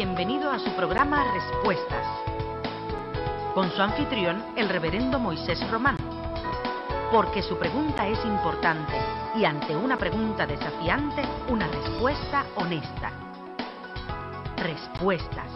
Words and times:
bienvenido 0.00 0.50
a 0.50 0.58
su 0.58 0.74
programa 0.76 1.30
Respuestas, 1.34 2.06
con 3.54 3.70
su 3.70 3.82
anfitrión, 3.82 4.42
el 4.56 4.70
reverendo 4.70 5.18
Moisés 5.18 5.60
Román. 5.70 5.98
Porque 7.12 7.42
su 7.42 7.58
pregunta 7.58 8.08
es 8.08 8.18
importante 8.24 8.94
y 9.36 9.44
ante 9.44 9.76
una 9.76 9.98
pregunta 9.98 10.46
desafiante, 10.46 11.22
una 11.50 11.66
respuesta 11.66 12.46
honesta. 12.56 13.12
Respuestas. 14.56 15.52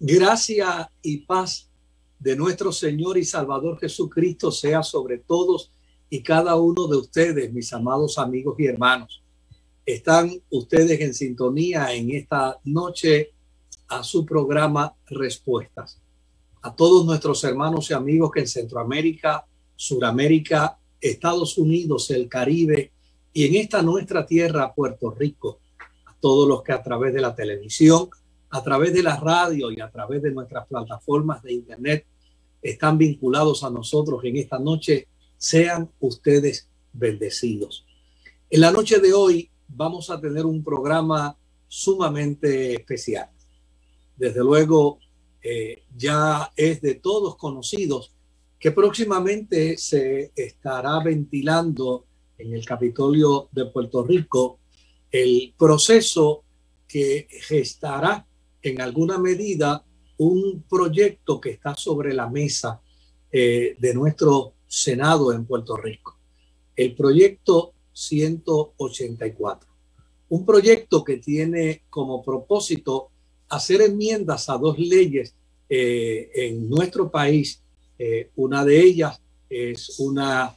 Gracia 0.00 0.90
y 1.02 1.18
paz 1.18 1.70
de 2.18 2.36
nuestro 2.36 2.72
Señor 2.72 3.16
y 3.16 3.24
Salvador 3.24 3.78
Jesucristo 3.78 4.50
sea 4.50 4.82
sobre 4.82 5.18
todos 5.18 5.70
y 6.10 6.22
cada 6.22 6.56
uno 6.56 6.86
de 6.86 6.96
ustedes, 6.96 7.52
mis 7.52 7.72
amados 7.72 8.18
amigos 8.18 8.56
y 8.58 8.66
hermanos. 8.66 9.22
Están 9.84 10.30
ustedes 10.50 11.00
en 11.00 11.14
sintonía 11.14 11.94
en 11.94 12.10
esta 12.10 12.58
noche 12.64 13.32
a 13.88 14.02
su 14.02 14.24
programa 14.24 14.94
Respuestas. 15.06 16.00
A 16.62 16.74
todos 16.74 17.06
nuestros 17.06 17.42
hermanos 17.44 17.90
y 17.90 17.94
amigos 17.94 18.30
que 18.32 18.40
en 18.40 18.48
Centroamérica, 18.48 19.46
Suramérica, 19.76 20.78
Estados 21.00 21.56
Unidos, 21.56 22.10
el 22.10 22.28
Caribe 22.28 22.92
y 23.32 23.46
en 23.46 23.54
esta 23.54 23.82
nuestra 23.82 24.26
tierra, 24.26 24.74
Puerto 24.74 25.10
Rico, 25.12 25.60
a 26.06 26.14
todos 26.20 26.48
los 26.48 26.62
que 26.62 26.72
a 26.72 26.82
través 26.82 27.14
de 27.14 27.20
la 27.20 27.34
televisión, 27.34 28.10
a 28.50 28.62
través 28.62 28.92
de 28.92 29.02
la 29.02 29.16
radio 29.16 29.70
y 29.70 29.80
a 29.80 29.90
través 29.90 30.22
de 30.22 30.30
nuestras 30.30 30.66
plataformas 30.66 31.42
de 31.42 31.52
Internet 31.52 32.06
están 32.62 32.98
vinculados 32.98 33.62
a 33.62 33.70
nosotros 33.70 34.24
en 34.24 34.36
esta 34.36 34.58
noche, 34.58 35.08
sean 35.36 35.90
ustedes 36.00 36.68
bendecidos. 36.92 37.86
En 38.50 38.60
la 38.60 38.72
noche 38.72 38.98
de 38.98 39.12
hoy 39.12 39.50
vamos 39.68 40.10
a 40.10 40.20
tener 40.20 40.46
un 40.46 40.64
programa 40.64 41.36
sumamente 41.66 42.74
especial. 42.74 43.28
Desde 44.16 44.40
luego, 44.40 44.98
eh, 45.42 45.84
ya 45.96 46.52
es 46.56 46.80
de 46.80 46.94
todos 46.94 47.36
conocidos 47.36 48.12
que 48.58 48.72
próximamente 48.72 49.76
se 49.76 50.32
estará 50.34 50.98
ventilando 51.00 52.06
en 52.36 52.54
el 52.54 52.64
Capitolio 52.64 53.48
de 53.52 53.66
Puerto 53.66 54.02
Rico 54.02 54.58
el 55.10 55.54
proceso 55.56 56.44
que 56.88 57.28
gestará 57.30 58.26
en 58.68 58.80
alguna 58.80 59.18
medida 59.18 59.84
un 60.18 60.64
proyecto 60.68 61.40
que 61.40 61.50
está 61.50 61.74
sobre 61.74 62.12
la 62.12 62.28
mesa 62.28 62.80
eh, 63.30 63.76
de 63.78 63.94
nuestro 63.94 64.54
Senado 64.66 65.32
en 65.32 65.46
Puerto 65.46 65.76
Rico. 65.76 66.18
El 66.76 66.94
proyecto 66.94 67.72
184. 67.92 69.68
Un 70.30 70.44
proyecto 70.44 71.02
que 71.02 71.16
tiene 71.16 71.82
como 71.88 72.22
propósito 72.22 73.10
hacer 73.48 73.80
enmiendas 73.80 74.48
a 74.48 74.58
dos 74.58 74.78
leyes 74.78 75.34
eh, 75.68 76.30
en 76.34 76.68
nuestro 76.68 77.10
país. 77.10 77.62
Eh, 77.98 78.30
una 78.36 78.64
de 78.64 78.80
ellas 78.80 79.20
es 79.48 79.98
una 79.98 80.54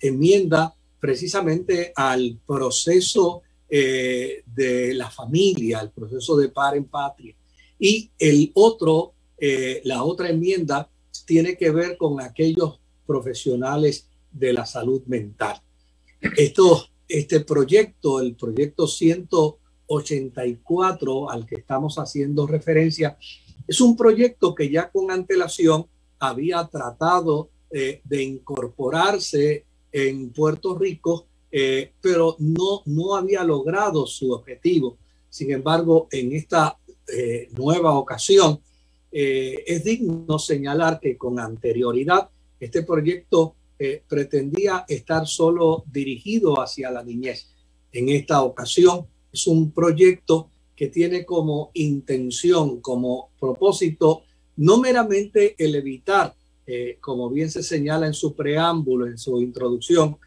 enmienda 0.00 0.74
precisamente 1.00 1.92
al 1.96 2.38
proceso 2.46 3.42
de 3.68 4.92
la 4.94 5.10
familia, 5.10 5.80
el 5.80 5.90
proceso 5.90 6.36
de 6.36 6.48
par 6.48 6.76
en 6.76 6.84
patria. 6.84 7.34
Y 7.78 8.10
el 8.18 8.50
otro, 8.54 9.12
eh, 9.38 9.80
la 9.84 10.02
otra 10.04 10.30
enmienda 10.30 10.90
tiene 11.26 11.56
que 11.56 11.70
ver 11.70 11.96
con 11.96 12.20
aquellos 12.20 12.80
profesionales 13.06 14.08
de 14.30 14.52
la 14.52 14.66
salud 14.66 15.02
mental. 15.06 15.62
Esto, 16.36 16.84
este 17.08 17.40
proyecto, 17.40 18.20
el 18.20 18.34
proyecto 18.34 18.86
184 18.86 21.30
al 21.30 21.46
que 21.46 21.54
estamos 21.56 21.98
haciendo 21.98 22.46
referencia, 22.46 23.16
es 23.66 23.80
un 23.80 23.96
proyecto 23.96 24.54
que 24.54 24.70
ya 24.70 24.90
con 24.90 25.10
antelación 25.10 25.86
había 26.18 26.66
tratado 26.66 27.48
eh, 27.70 28.02
de 28.04 28.22
incorporarse 28.22 29.64
en 29.92 30.30
Puerto 30.30 30.76
Rico, 30.76 31.26
eh, 31.50 31.92
pero 32.00 32.36
no, 32.38 32.82
no 32.86 33.14
había 33.14 33.44
logrado 33.44 34.06
su 34.06 34.32
objetivo. 34.32 34.96
Sin 35.28 35.52
embargo, 35.52 36.08
en 36.10 36.32
esta 36.32 36.78
eh, 37.10 37.48
nueva 37.56 37.94
ocasión, 37.94 38.60
eh, 39.10 39.64
es 39.66 39.84
digno 39.84 40.38
señalar 40.38 41.00
que 41.00 41.16
con 41.16 41.40
anterioridad 41.40 42.28
este 42.60 42.82
proyecto 42.82 43.54
eh, 43.78 44.02
pretendía 44.06 44.84
estar 44.86 45.26
solo 45.26 45.84
dirigido 45.90 46.60
hacia 46.60 46.90
la 46.90 47.02
niñez. 47.02 47.54
En 47.92 48.10
esta 48.10 48.42
ocasión 48.42 49.06
es 49.32 49.46
un 49.46 49.72
proyecto 49.72 50.50
que 50.76 50.88
tiene 50.88 51.24
como 51.24 51.70
intención, 51.74 52.80
como 52.80 53.30
propósito, 53.40 54.22
no 54.56 54.78
meramente 54.78 55.54
el 55.58 55.74
evitar, 55.74 56.34
como 57.00 57.30
bien 57.30 57.50
se 57.50 57.62
señala 57.62 58.06
en 58.06 58.12
su 58.14 58.34
preámbulo, 58.34 59.06
en 59.06 59.16
su 59.16 59.40
introducción, 59.40 60.18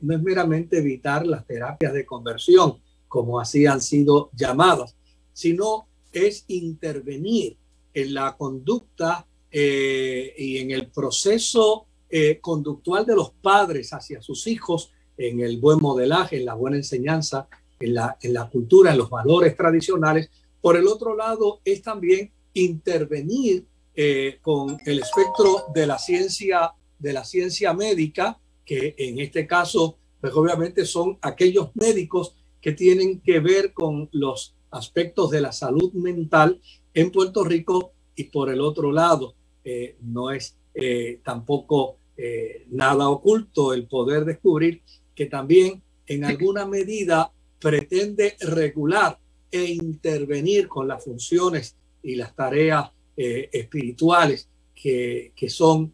no 0.00 0.14
es 0.14 0.22
meramente 0.22 0.78
evitar 0.78 1.26
las 1.26 1.46
terapias 1.46 1.92
de 1.92 2.06
conversión, 2.06 2.78
como 3.06 3.38
así 3.38 3.66
han 3.66 3.80
sido 3.80 4.30
llamadas, 4.32 4.96
sino 5.32 5.86
es 6.12 6.44
intervenir 6.48 7.56
en 7.94 8.14
la 8.14 8.36
conducta 8.36 9.26
eh, 9.50 10.34
y 10.36 10.58
en 10.58 10.70
el 10.70 10.88
proceso 10.88 11.86
eh, 12.08 12.38
conductual 12.40 13.06
de 13.06 13.16
los 13.16 13.30
padres 13.30 13.92
hacia 13.92 14.20
sus 14.22 14.46
hijos, 14.46 14.92
en 15.16 15.40
el 15.40 15.58
buen 15.60 15.78
modelaje, 15.78 16.38
en 16.38 16.46
la 16.46 16.54
buena 16.54 16.76
enseñanza, 16.76 17.48
en 17.78 17.94
la, 17.94 18.16
en 18.20 18.32
la 18.32 18.48
cultura, 18.48 18.92
en 18.92 18.98
los 18.98 19.10
valores 19.10 19.56
tradicionales. 19.56 20.30
Por 20.60 20.76
el 20.76 20.86
otro 20.86 21.16
lado, 21.16 21.60
es 21.64 21.82
también 21.82 22.32
intervenir 22.54 23.66
eh, 23.94 24.38
con 24.40 24.78
el 24.86 25.00
espectro 25.00 25.66
de 25.74 25.86
la 25.86 25.98
ciencia, 25.98 26.72
de 26.98 27.12
la 27.12 27.24
ciencia 27.24 27.74
médica, 27.74 28.38
que 28.64 28.94
en 28.96 29.18
este 29.20 29.46
caso, 29.46 29.98
pues 30.20 30.32
obviamente 30.34 30.86
son 30.86 31.18
aquellos 31.20 31.70
médicos 31.74 32.36
que 32.60 32.72
tienen 32.72 33.20
que 33.20 33.40
ver 33.40 33.72
con 33.72 34.08
los 34.12 34.54
aspectos 34.72 35.30
de 35.30 35.40
la 35.40 35.52
salud 35.52 35.92
mental 35.92 36.60
en 36.94 37.10
Puerto 37.10 37.44
Rico 37.44 37.92
y 38.16 38.24
por 38.24 38.50
el 38.50 38.60
otro 38.60 38.92
lado, 38.92 39.34
eh, 39.64 39.96
no 40.00 40.30
es 40.30 40.56
eh, 40.74 41.20
tampoco 41.24 41.98
eh, 42.16 42.66
nada 42.70 43.08
oculto 43.08 43.72
el 43.74 43.86
poder 43.86 44.24
descubrir 44.24 44.82
que 45.14 45.26
también 45.26 45.82
en 46.06 46.24
alguna 46.24 46.66
medida 46.66 47.30
pretende 47.60 48.36
regular 48.40 49.18
e 49.50 49.64
intervenir 49.64 50.66
con 50.68 50.88
las 50.88 51.04
funciones 51.04 51.76
y 52.02 52.16
las 52.16 52.34
tareas 52.34 52.90
espirituales 53.14 54.48
que, 54.74 55.32
que 55.36 55.50
son 55.50 55.92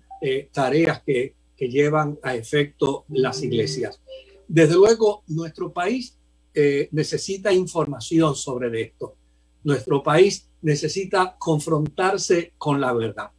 tareas 0.52 1.02
que, 1.02 1.34
que 1.56 1.68
llevan 1.68 2.18
a 2.22 2.36
efecto 2.36 3.04
las 3.08 3.42
iglesias. 3.42 4.00
Desde 4.46 4.74
luego, 4.74 5.24
nuestro 5.26 5.72
país 5.72 6.16
eh, 6.60 6.88
necesita 6.90 7.52
información 7.52 8.34
sobre 8.34 8.82
esto. 8.82 9.14
Nuestro 9.62 10.02
país 10.02 10.48
necesita 10.62 11.36
confrontarse 11.38 12.54
con 12.58 12.80
la 12.80 12.92
verdad. 12.92 13.30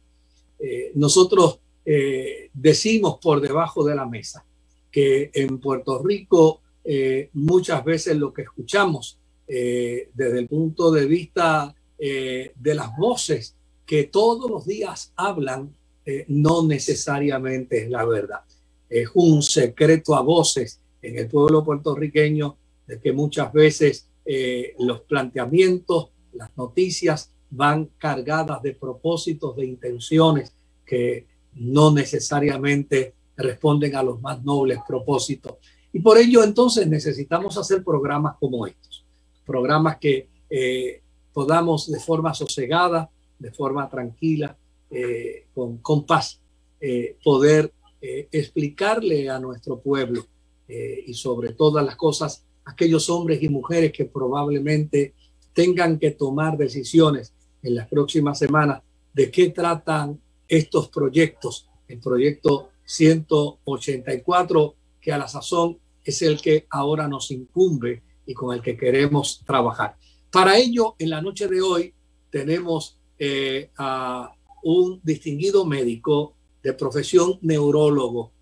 Eh, 0.58 0.92
nosotros 0.94 1.60
eh, 1.84 2.48
decimos 2.54 3.18
por 3.20 3.42
debajo 3.42 3.84
de 3.84 3.94
la 3.94 4.06
mesa 4.06 4.42
que 4.90 5.30
en 5.34 5.58
Puerto 5.58 6.02
Rico 6.02 6.62
muchas 7.34 7.84
veces 7.84 8.16
lo 8.16 8.32
que 8.32 8.42
escuchamos 8.42 9.18
desde 9.46 10.38
el 10.38 10.48
punto 10.48 10.90
de 10.90 11.04
vista 11.04 11.74
de 11.98 12.74
las 12.74 12.96
voces 12.96 13.54
que 13.84 14.04
todos 14.04 14.50
los 14.50 14.66
días 14.66 15.12
hablan 15.14 15.72
no 16.28 16.66
necesariamente 16.66 17.84
es 17.84 17.90
la 17.90 18.04
verdad. 18.06 18.40
Es 18.88 19.10
un 19.14 19.42
secreto 19.42 20.16
a 20.16 20.22
voces 20.22 20.80
en 21.02 21.18
el 21.18 21.28
pueblo 21.28 21.62
puertorriqueño 21.62 22.56
de 22.90 23.00
que 23.00 23.12
muchas 23.12 23.52
veces 23.52 24.08
eh, 24.24 24.74
los 24.80 25.02
planteamientos, 25.02 26.08
las 26.32 26.50
noticias 26.56 27.30
van 27.48 27.88
cargadas 27.98 28.60
de 28.62 28.74
propósitos, 28.74 29.54
de 29.54 29.64
intenciones 29.64 30.52
que 30.84 31.26
no 31.54 31.92
necesariamente 31.92 33.14
responden 33.36 33.94
a 33.94 34.02
los 34.02 34.20
más 34.20 34.42
nobles 34.42 34.80
propósitos. 34.88 35.54
Y 35.92 36.00
por 36.00 36.18
ello 36.18 36.42
entonces 36.42 36.88
necesitamos 36.88 37.56
hacer 37.56 37.84
programas 37.84 38.36
como 38.40 38.66
estos, 38.66 39.04
programas 39.46 39.98
que 39.98 40.26
eh, 40.50 41.00
podamos 41.32 41.88
de 41.92 42.00
forma 42.00 42.34
sosegada, 42.34 43.08
de 43.38 43.52
forma 43.52 43.88
tranquila, 43.88 44.56
eh, 44.90 45.46
con, 45.54 45.78
con, 45.78 46.04
paz, 46.04 46.40
poder 47.22 47.72
explicarle 48.00 49.28
a 49.28 49.38
nuestro 49.38 49.78
pueblo 49.78 50.24
y 50.66 51.12
sobre 51.12 51.52
todas 51.52 51.84
las 51.84 51.94
cosas 51.94 52.42
aquellos 52.70 53.10
hombres 53.10 53.42
y 53.42 53.48
mujeres 53.48 53.92
que 53.92 54.04
probablemente 54.04 55.14
tengan 55.52 55.98
que 55.98 56.12
tomar 56.12 56.56
decisiones 56.56 57.32
en 57.62 57.74
las 57.74 57.88
próximas 57.88 58.38
semanas. 58.38 58.82
De 59.12 59.30
qué 59.30 59.50
tratan 59.50 60.20
estos 60.48 60.88
proyectos, 60.88 61.68
el 61.88 61.98
proyecto 62.00 62.70
184, 62.84 64.74
que 65.00 65.12
a 65.12 65.18
la 65.18 65.28
sazón 65.28 65.78
es 66.04 66.22
el 66.22 66.40
que 66.40 66.66
ahora 66.70 67.08
nos 67.08 67.30
incumbe 67.30 68.02
y 68.26 68.34
con 68.34 68.54
el 68.54 68.62
que 68.62 68.76
queremos 68.76 69.42
trabajar. 69.44 69.96
Para 70.30 70.56
ello, 70.56 70.94
en 70.98 71.10
la 71.10 71.20
noche 71.20 71.48
de 71.48 71.60
hoy 71.60 71.92
tenemos 72.30 72.96
eh, 73.18 73.70
a 73.76 74.32
un 74.62 75.00
distinguido 75.02 75.64
médico 75.64 76.34
de 76.62 76.72
profesión 76.74 77.38
neurólogo, 77.42 78.32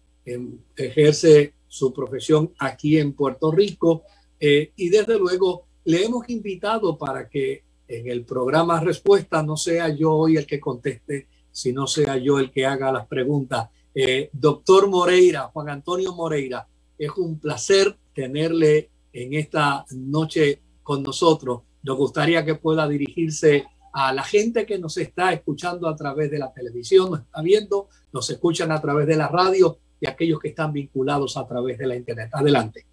ejerce 0.76 1.54
su 1.68 1.92
profesión 1.92 2.52
aquí 2.58 2.98
en 2.98 3.12
Puerto 3.12 3.50
Rico 3.50 4.02
eh, 4.40 4.72
y 4.76 4.88
desde 4.88 5.18
luego 5.18 5.66
le 5.84 6.04
hemos 6.04 6.28
invitado 6.28 6.96
para 6.96 7.28
que 7.28 7.64
en 7.88 8.08
el 8.08 8.24
programa 8.24 8.80
Respuesta 8.80 9.42
no 9.42 9.56
sea 9.56 9.88
yo 9.88 10.12
hoy 10.12 10.36
el 10.36 10.46
que 10.46 10.60
conteste, 10.60 11.28
sino 11.50 11.86
sea 11.86 12.16
yo 12.18 12.38
el 12.38 12.50
que 12.50 12.66
haga 12.66 12.92
las 12.92 13.06
preguntas. 13.06 13.68
Eh, 13.94 14.28
doctor 14.32 14.88
Moreira, 14.88 15.50
Juan 15.52 15.70
Antonio 15.70 16.14
Moreira, 16.14 16.68
es 16.98 17.10
un 17.16 17.38
placer 17.38 17.96
tenerle 18.14 18.90
en 19.12 19.34
esta 19.34 19.84
noche 19.92 20.60
con 20.82 21.02
nosotros. 21.02 21.62
Nos 21.82 21.96
gustaría 21.96 22.44
que 22.44 22.56
pueda 22.56 22.86
dirigirse 22.86 23.64
a 23.92 24.12
la 24.12 24.22
gente 24.22 24.66
que 24.66 24.78
nos 24.78 24.96
está 24.98 25.32
escuchando 25.32 25.88
a 25.88 25.96
través 25.96 26.30
de 26.30 26.38
la 26.38 26.52
televisión, 26.52 27.10
nos 27.10 27.20
está 27.20 27.40
viendo, 27.40 27.88
nos 28.12 28.28
escuchan 28.30 28.70
a 28.70 28.80
través 28.80 29.06
de 29.06 29.16
la 29.16 29.28
radio 29.28 29.78
y 30.00 30.06
aquellos 30.06 30.38
que 30.38 30.48
están 30.48 30.72
vinculados 30.72 31.36
a 31.36 31.46
través 31.46 31.78
de 31.78 31.86
la 31.86 31.96
internet. 31.96 32.30
Adelante. 32.32 32.86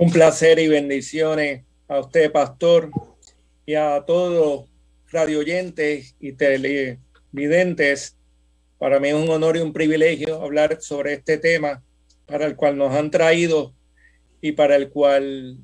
Un 0.00 0.12
placer 0.12 0.60
y 0.60 0.68
bendiciones 0.68 1.64
a 1.88 1.98
usted, 1.98 2.30
pastor, 2.30 2.92
y 3.66 3.74
a 3.74 4.04
todos 4.06 4.68
radio 5.08 5.40
oyentes 5.40 6.14
y 6.20 6.34
televidentes. 6.34 8.16
Para 8.78 9.00
mí 9.00 9.08
es 9.08 9.16
un 9.16 9.28
honor 9.28 9.56
y 9.56 9.60
un 9.60 9.72
privilegio 9.72 10.40
hablar 10.40 10.80
sobre 10.80 11.14
este 11.14 11.36
tema 11.36 11.82
para 12.26 12.46
el 12.46 12.54
cual 12.54 12.78
nos 12.78 12.94
han 12.94 13.10
traído 13.10 13.74
y 14.40 14.52
para 14.52 14.76
el 14.76 14.88
cual 14.88 15.58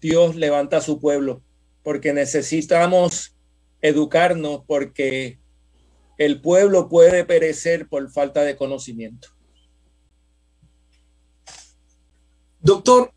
Dios 0.00 0.36
levanta 0.36 0.76
a 0.76 0.80
su 0.80 1.00
pueblo, 1.00 1.42
porque 1.82 2.12
necesitamos 2.12 3.34
educarnos, 3.80 4.62
porque 4.64 5.40
el 6.18 6.40
pueblo 6.40 6.88
puede 6.88 7.24
perecer 7.24 7.88
por 7.88 8.08
falta 8.12 8.42
de 8.42 8.54
conocimiento. 8.54 9.30
Doctor, 12.60 13.12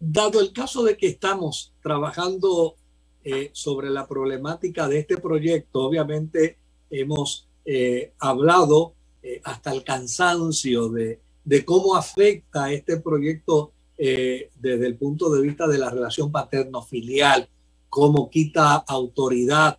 dado 0.00 0.40
el 0.40 0.52
caso 0.52 0.84
de 0.84 0.96
que 0.96 1.08
estamos 1.08 1.72
trabajando 1.82 2.76
eh, 3.24 3.50
sobre 3.52 3.90
la 3.90 4.06
problemática 4.06 4.88
de 4.88 5.00
este 5.00 5.16
proyecto, 5.18 5.80
obviamente 5.80 6.58
hemos 6.90 7.48
eh, 7.64 8.12
hablado 8.18 8.94
eh, 9.22 9.40
hasta 9.44 9.72
el 9.72 9.82
cansancio 9.82 10.88
de, 10.88 11.20
cómo 11.64 11.96
afecta 11.96 12.70
este 12.72 12.98
proyecto 12.98 13.72
desde 13.96 14.86
el 14.86 14.96
punto 14.96 15.28
de 15.28 15.42
vista 15.42 15.66
de 15.66 15.78
la 15.78 15.90
relación 15.90 16.30
paterno-filial, 16.30 17.48
cómo 17.88 18.30
quita 18.30 18.76
autoridad, 18.76 19.76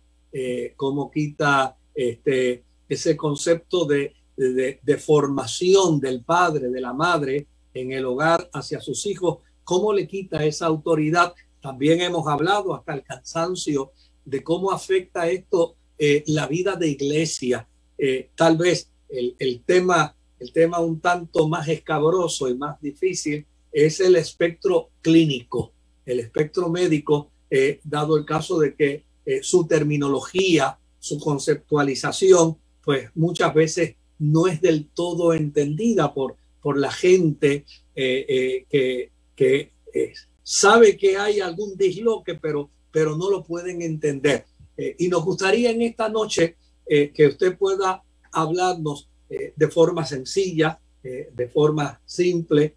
cómo 0.76 1.10
quita 1.10 1.78
este, 1.94 2.64
ese 2.86 3.16
concepto 3.16 3.86
de, 3.86 4.14
de, 4.36 4.78
de 4.82 4.98
formación 4.98 6.00
del 6.00 6.22
padre, 6.22 6.68
de 6.68 6.80
la 6.82 6.92
madre 6.92 7.46
en 7.72 7.92
el 7.92 8.04
hogar 8.04 8.50
hacia 8.52 8.80
sus 8.80 9.06
hijos 9.06 9.38
cómo 9.70 9.92
le 9.92 10.08
quita 10.08 10.44
esa 10.44 10.66
autoridad. 10.66 11.32
También 11.62 12.00
hemos 12.00 12.26
hablado 12.26 12.74
hasta 12.74 12.92
el 12.92 13.04
cansancio 13.04 13.92
de 14.24 14.42
cómo 14.42 14.72
afecta 14.72 15.30
esto 15.30 15.76
eh, 15.96 16.24
la 16.26 16.48
vida 16.48 16.74
de 16.74 16.88
iglesia. 16.88 17.68
Eh, 17.96 18.30
tal 18.34 18.56
vez 18.56 18.90
el, 19.08 19.62
tema, 19.64 20.16
el 20.40 20.52
tema 20.52 20.80
un 20.80 20.98
tanto 20.98 21.46
más 21.46 21.68
escabroso 21.68 22.48
y 22.48 22.56
más 22.56 22.80
difícil 22.80 23.46
es 23.70 24.00
el 24.00 24.16
espectro 24.16 24.90
clínico, 25.02 25.72
el 26.04 26.18
espectro 26.18 26.68
médico, 26.68 27.30
eh, 27.48 27.78
dado 27.84 28.16
el 28.16 28.24
caso 28.24 28.58
de 28.58 28.74
que 28.74 29.04
su 29.40 29.68
terminología, 29.68 30.80
su 30.98 31.20
conceptualización, 31.20 32.56
pues 32.82 33.08
muchas 33.14 33.54
veces 33.54 33.94
no 34.18 34.48
es 34.48 34.60
del 34.60 34.88
todo 34.88 35.32
entendida 35.32 36.12
por, 36.12 36.34
por 36.60 36.76
la 36.76 36.90
gente 36.90 37.64
que, 37.94 39.12
que 39.40 39.72
eh, 39.94 40.12
sabe 40.42 40.98
que 40.98 41.16
hay 41.16 41.40
algún 41.40 41.74
disloque, 41.74 42.34
pero, 42.34 42.68
pero 42.92 43.16
no 43.16 43.30
lo 43.30 43.42
pueden 43.42 43.80
entender. 43.80 44.44
Eh, 44.76 44.96
y 44.98 45.08
nos 45.08 45.24
gustaría 45.24 45.70
en 45.70 45.80
esta 45.80 46.10
noche 46.10 46.56
eh, 46.86 47.10
que 47.10 47.28
usted 47.28 47.56
pueda 47.56 48.02
hablarnos 48.32 49.08
de 49.30 49.68
forma 49.68 50.04
sencilla, 50.04 50.80
de 51.02 51.48
forma 51.54 52.00
simple, 52.04 52.74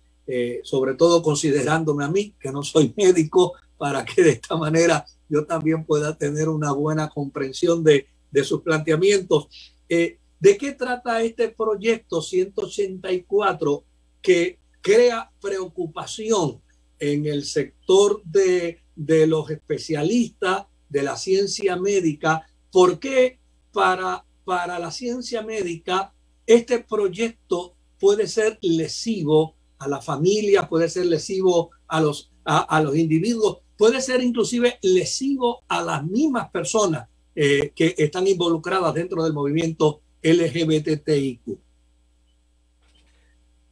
sobre 0.62 0.94
todo 0.94 1.24
considerándome 1.24 2.06
a 2.06 2.10
mí, 2.10 2.36
que 2.39 2.51
no 2.51 2.62
soy 2.62 2.94
médico, 2.95 3.54
para 3.75 4.06
que 4.06 4.21
de 4.21 4.30
esta 4.30 4.56
manera 4.56 5.04
yo 5.27 5.48
también 5.48 5.83
pueda 5.83 6.15
tener 6.15 6.50
una 6.50 6.71
buena 6.71 7.10
comprensión 7.10 7.83
de, 7.83 8.06
de 8.30 8.44
sus 8.44 8.62
planteamientos. 8.62 9.48
¿De 9.89 10.57
qué 10.60 10.74
trata 10.74 11.24
este 11.24 11.50
proyecto 11.50 12.21
184 12.21 13.83
que 14.21 14.60
crea 14.83 15.31
preocupación 15.41 16.62
en 17.00 17.25
el 17.25 17.45
sector 17.45 18.21
de, 18.25 18.81
los 18.95 19.50
especialistas 19.50 20.65
de 20.89 21.01
la 21.01 21.15
ciencia 21.15 21.77
médica. 21.77 22.45
¿Por 22.71 23.00
qué 23.00 23.39
para, 23.71 24.25
para 24.44 24.77
la 24.77 24.91
ciencia 24.91 25.41
médica 25.41 26.13
este 26.45 26.80
proyecto 26.80 27.75
puede 28.00 28.27
ser 28.27 28.59
lesivo 28.62 29.56
a 29.80 29.88
la 29.88 30.01
familia, 30.01 30.68
puede 30.68 30.89
ser 30.89 31.06
lesivo 31.06 31.71
a 31.88 32.01
los, 32.01 32.31
a, 32.44 32.81
los 32.81 32.95
individuos, 32.97 33.59
puede 33.77 34.01
ser 34.01 34.21
inclusive 34.21 34.77
lesivo 34.81 35.63
a 35.69 35.81
las 35.81 36.03
mismas 36.06 36.51
personas 36.51 37.07
eh, 37.36 37.71
que 37.74 37.95
están 37.97 38.27
involucradas 38.27 38.94
dentro 38.94 39.24
del 39.24 39.33
movimiento 39.33 40.01
LGBTIQ? 40.21 41.62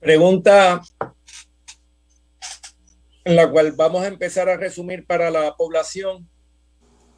Pregunta 0.01 0.81
en 3.23 3.35
la 3.35 3.51
cual 3.51 3.73
vamos 3.73 4.03
a 4.03 4.07
empezar 4.07 4.49
a 4.49 4.57
resumir 4.57 5.05
para 5.05 5.29
la 5.29 5.55
población. 5.55 6.27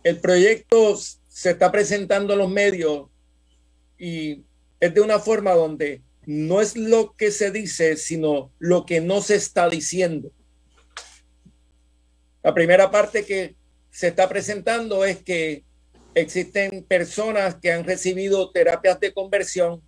El 0.03 0.19
proyecto 0.19 0.97
se 0.97 1.51
está 1.51 1.71
presentando 1.71 2.33
en 2.33 2.39
los 2.39 2.49
medios 2.49 3.07
y 3.97 4.43
es 4.81 4.93
de 4.93 4.99
una 4.99 5.17
forma 5.19 5.53
donde 5.53 6.03
no 6.25 6.59
es 6.59 6.75
lo 6.75 7.13
que 7.13 7.31
se 7.31 7.51
dice, 7.51 7.95
sino 7.95 8.51
lo 8.59 8.85
que 8.85 8.99
no 8.99 9.21
se 9.21 9.35
está 9.35 9.69
diciendo. 9.69 10.33
La 12.43 12.53
primera 12.53 12.91
parte 12.91 13.23
que 13.23 13.55
se 13.91 14.09
está 14.09 14.27
presentando 14.27 15.05
es 15.05 15.23
que 15.23 15.63
existen 16.15 16.83
personas 16.83 17.55
que 17.55 17.71
han 17.71 17.85
recibido 17.85 18.51
terapias 18.51 18.99
de 18.99 19.13
conversión 19.13 19.81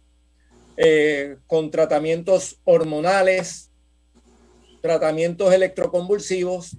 eh, 0.77 1.37
con 1.47 1.71
tratamientos 1.71 2.59
hormonales, 2.63 3.71
tratamientos 4.81 5.53
electroconvulsivos, 5.53 6.77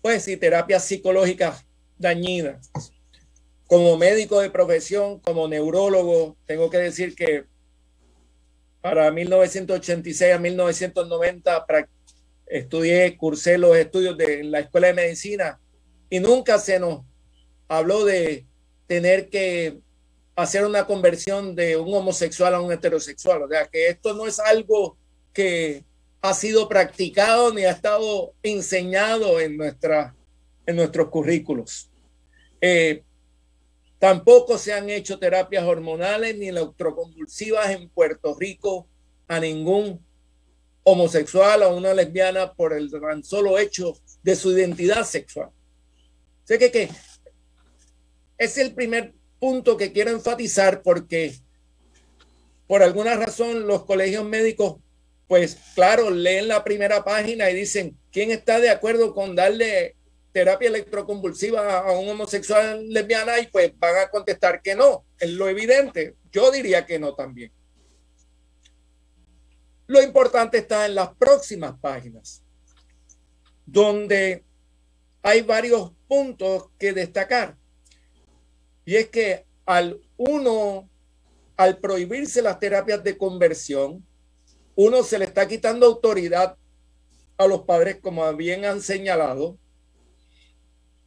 pues 0.00 0.28
y 0.28 0.36
terapias 0.36 0.84
psicológicas 0.84 1.66
dañinas. 1.98 2.70
Como 3.66 3.96
médico 3.98 4.40
de 4.40 4.50
profesión, 4.50 5.20
como 5.20 5.48
neurólogo, 5.48 6.36
tengo 6.46 6.70
que 6.70 6.78
decir 6.78 7.14
que 7.14 7.44
para 8.80 9.10
1986 9.10 10.32
a 10.32 10.38
1990 10.38 11.66
estudié, 12.46 13.16
cursé 13.16 13.58
los 13.58 13.76
estudios 13.76 14.16
de 14.16 14.44
la 14.44 14.60
Escuela 14.60 14.86
de 14.86 14.94
Medicina 14.94 15.60
y 16.08 16.20
nunca 16.20 16.58
se 16.58 16.78
nos 16.78 17.02
habló 17.68 18.04
de 18.04 18.46
tener 18.86 19.28
que 19.28 19.80
hacer 20.38 20.64
una 20.64 20.86
conversión 20.86 21.56
de 21.56 21.76
un 21.76 21.92
homosexual 21.92 22.54
a 22.54 22.60
un 22.60 22.72
heterosexual. 22.72 23.42
O 23.42 23.48
sea, 23.48 23.66
que 23.66 23.88
esto 23.88 24.14
no 24.14 24.24
es 24.24 24.38
algo 24.38 24.96
que 25.32 25.84
ha 26.20 26.32
sido 26.32 26.68
practicado 26.68 27.52
ni 27.52 27.64
ha 27.64 27.72
estado 27.72 28.34
enseñado 28.44 29.40
en, 29.40 29.56
nuestra, 29.56 30.14
en 30.64 30.76
nuestros 30.76 31.08
currículos. 31.08 31.90
Eh, 32.60 33.02
tampoco 33.98 34.58
se 34.58 34.72
han 34.72 34.88
hecho 34.90 35.18
terapias 35.18 35.64
hormonales 35.64 36.38
ni 36.38 36.46
electroconvulsivas 36.46 37.70
en 37.70 37.88
Puerto 37.88 38.36
Rico 38.38 38.86
a 39.26 39.40
ningún 39.40 40.00
homosexual 40.84 41.64
o 41.64 41.76
una 41.76 41.94
lesbiana 41.94 42.54
por 42.54 42.72
el 42.72 42.92
tan 42.92 43.24
solo 43.24 43.58
hecho 43.58 43.92
de 44.22 44.36
su 44.36 44.52
identidad 44.52 45.04
sexual. 45.04 45.50
Sé 46.44 46.60
que, 46.60 46.70
que 46.70 46.88
es 48.38 48.56
el 48.56 48.72
primer 48.72 49.17
punto 49.38 49.76
que 49.76 49.92
quiero 49.92 50.10
enfatizar 50.10 50.82
porque 50.82 51.34
por 52.66 52.82
alguna 52.82 53.16
razón 53.16 53.66
los 53.66 53.84
colegios 53.84 54.24
médicos, 54.24 54.76
pues 55.26 55.58
claro, 55.74 56.10
leen 56.10 56.48
la 56.48 56.64
primera 56.64 57.04
página 57.04 57.50
y 57.50 57.54
dicen, 57.54 57.98
¿quién 58.12 58.30
está 58.30 58.60
de 58.60 58.70
acuerdo 58.70 59.14
con 59.14 59.34
darle 59.34 59.96
terapia 60.32 60.68
electroconvulsiva 60.68 61.78
a 61.78 61.92
un 61.92 62.08
homosexual 62.08 62.86
lesbiana? 62.88 63.38
Y 63.40 63.46
pues 63.46 63.72
van 63.78 63.96
a 63.96 64.10
contestar 64.10 64.62
que 64.62 64.74
no, 64.74 65.04
es 65.18 65.30
lo 65.30 65.48
evidente. 65.48 66.16
Yo 66.30 66.50
diría 66.50 66.84
que 66.84 66.98
no 66.98 67.14
también. 67.14 67.52
Lo 69.86 70.02
importante 70.02 70.58
está 70.58 70.84
en 70.84 70.94
las 70.94 71.14
próximas 71.14 71.74
páginas, 71.80 72.42
donde 73.64 74.44
hay 75.22 75.42
varios 75.42 75.92
puntos 76.06 76.70
que 76.78 76.92
destacar. 76.92 77.57
Y 78.88 78.96
es 78.96 79.10
que 79.10 79.44
al 79.66 80.00
uno, 80.16 80.88
al 81.58 81.76
prohibirse 81.76 82.40
las 82.40 82.58
terapias 82.58 83.04
de 83.04 83.18
conversión, 83.18 84.02
uno 84.76 85.02
se 85.02 85.18
le 85.18 85.26
está 85.26 85.46
quitando 85.46 85.84
autoridad 85.84 86.56
a 87.36 87.46
los 87.46 87.64
padres, 87.64 87.98
como 88.00 88.34
bien 88.34 88.64
han 88.64 88.80
señalado. 88.80 89.58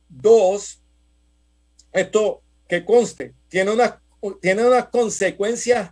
Dos, 0.07 0.83
esto 1.91 2.43
que 2.69 2.85
conste, 2.85 3.33
tiene 3.47 3.71
unas, 3.71 3.95
tiene 4.43 4.63
unas 4.63 4.89
consecuencias 4.89 5.89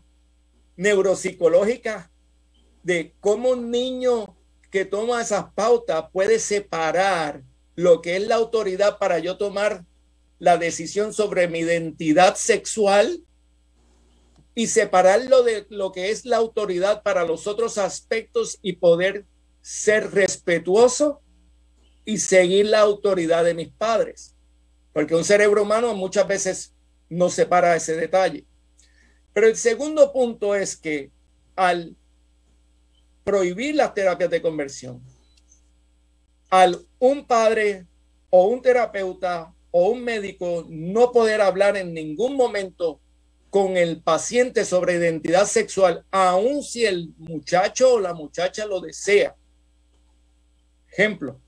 neuropsicológicas 0.76 2.12
de 2.84 3.16
cómo 3.20 3.50
un 3.50 3.72
niño 3.72 4.38
que 4.70 4.86
toma 4.86 5.24
esas 5.24 5.52
pautas 5.56 6.06
puede 6.14 6.38
separar 6.38 7.42
lo 7.74 8.00
que 8.00 8.16
es 8.16 8.28
la 8.28 8.36
autoridad 8.36 9.00
para 9.00 9.18
yo 9.18 9.40
tomar 9.40 9.89
la 10.40 10.58
decisión 10.58 11.14
sobre 11.14 11.48
mi 11.48 11.60
identidad 11.60 12.36
sexual 12.36 13.24
y 14.56 14.68
separarlo 14.68 15.44
de 15.44 15.68
lo 15.70 15.92
que 15.92 16.10
es 16.10 16.26
la 16.26 16.38
autoridad 16.38 17.04
para 17.04 17.26
los 17.26 17.46
otros 17.46 17.78
aspectos 17.78 18.58
y 18.62 18.74
poder 18.74 19.26
ser 19.62 20.12
respetuoso 20.12 21.22
y 22.06 22.18
seguir 22.18 22.66
la 22.68 22.80
autoridad 22.80 23.44
de 23.44 23.54
mis 23.54 23.70
padres. 23.70 24.36
Porque 24.94 25.16
un 25.16 25.24
cerebro 25.24 25.64
humano 25.64 25.94
muchas 25.94 26.28
veces 26.28 26.74
no 27.10 27.30
separa 27.30 27.76
ese 27.76 27.96
detalle. 27.96 28.46
Pero 29.34 29.48
el 29.48 29.56
segundo 29.56 30.12
punto 30.12 30.56
es 30.56 30.76
que 30.76 31.12
al 31.56 31.96
prohibir 33.24 33.76
las 33.76 33.94
terapias 33.94 34.30
de 34.30 34.42
conversión, 34.42 35.04
al 36.50 36.86
un 36.98 37.28
padre 37.28 37.86
o 38.30 38.48
un 38.48 38.62
terapeuta 38.62 39.54
o 39.72 39.90
un 39.90 40.04
médico 40.04 40.66
no 40.70 41.12
poder 41.12 41.42
hablar 41.42 41.78
en 41.78 41.94
ningún 41.94 42.36
momento 42.36 43.00
con 43.50 43.78
el 43.78 44.02
paciente 44.02 44.64
sobre 44.66 44.96
identidad 44.96 45.46
sexual, 45.46 46.06
aun 46.12 46.64
si 46.64 46.86
el 46.86 47.14
muchacho 47.18 47.96
o 47.96 48.00
la 48.00 48.14
muchacha 48.14 48.66
lo 48.66 48.80
desea. 48.80 49.36
Ejemplo, 50.92 51.40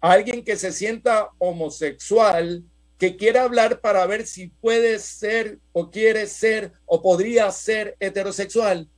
alguien 0.00 0.44
que 0.44 0.56
se 0.56 0.72
sienta 0.72 1.30
homosexual, 1.38 2.64
que 2.98 3.16
quiera 3.16 3.42
hablar 3.42 3.80
para 3.80 4.06
ver 4.06 4.26
si 4.26 4.48
puede 4.48 4.98
ser 4.98 5.58
o 5.72 5.90
quiere 5.90 6.26
ser 6.26 6.72
o 6.86 7.02
podría 7.02 7.50
ser 7.50 7.96
heterosexual, 8.00 8.88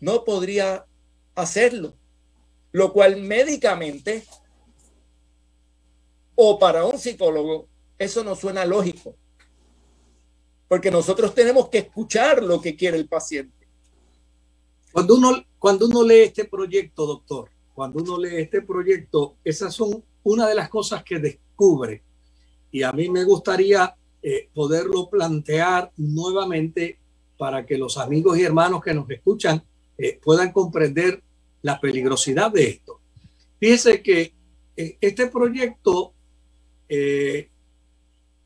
no 0.00 0.24
podría 0.24 0.86
hacerlo, 1.34 1.94
lo 2.72 2.92
cual 2.92 3.16
médicamente 3.16 4.24
o 6.34 6.58
para 6.58 6.84
un 6.84 6.98
psicólogo 6.98 7.68
eso 7.98 8.24
no 8.24 8.34
suena 8.34 8.64
lógico, 8.64 9.16
porque 10.68 10.90
nosotros 10.90 11.34
tenemos 11.34 11.68
que 11.68 11.78
escuchar 11.78 12.42
lo 12.42 12.60
que 12.60 12.76
quiere 12.76 12.96
el 12.96 13.08
paciente. 13.08 13.66
Cuando 14.92 15.16
uno, 15.16 15.44
cuando 15.58 15.86
uno 15.86 16.02
lee 16.04 16.20
este 16.20 16.44
proyecto, 16.44 17.06
doctor, 17.06 17.50
cuando 17.74 18.02
uno 18.02 18.18
lee 18.18 18.36
este 18.36 18.62
proyecto, 18.62 19.36
esas 19.44 19.74
son 19.74 20.04
una 20.22 20.46
de 20.48 20.54
las 20.54 20.68
cosas 20.68 21.02
que 21.02 21.18
descubre. 21.18 22.02
Y 22.70 22.82
a 22.82 22.92
mí 22.92 23.08
me 23.08 23.24
gustaría 23.24 23.94
eh, 24.22 24.48
poderlo 24.54 25.08
plantear 25.10 25.92
nuevamente 25.96 26.98
para 27.36 27.66
que 27.66 27.76
los 27.76 27.98
amigos 27.98 28.38
y 28.38 28.42
hermanos 28.42 28.82
que 28.82 28.94
nos 28.94 29.10
escuchan 29.10 29.62
eh, 29.98 30.18
puedan 30.22 30.52
comprender 30.52 31.22
la 31.62 31.80
peligrosidad 31.80 32.50
de 32.50 32.64
esto. 32.68 33.00
Fíjese 33.58 34.02
que 34.02 34.32
eh, 34.76 34.96
este 35.00 35.26
proyecto 35.26 36.12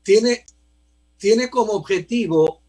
tiene, 0.03 0.45
tiene 1.17 1.49
como 1.49 1.73
objetivo 1.73 2.61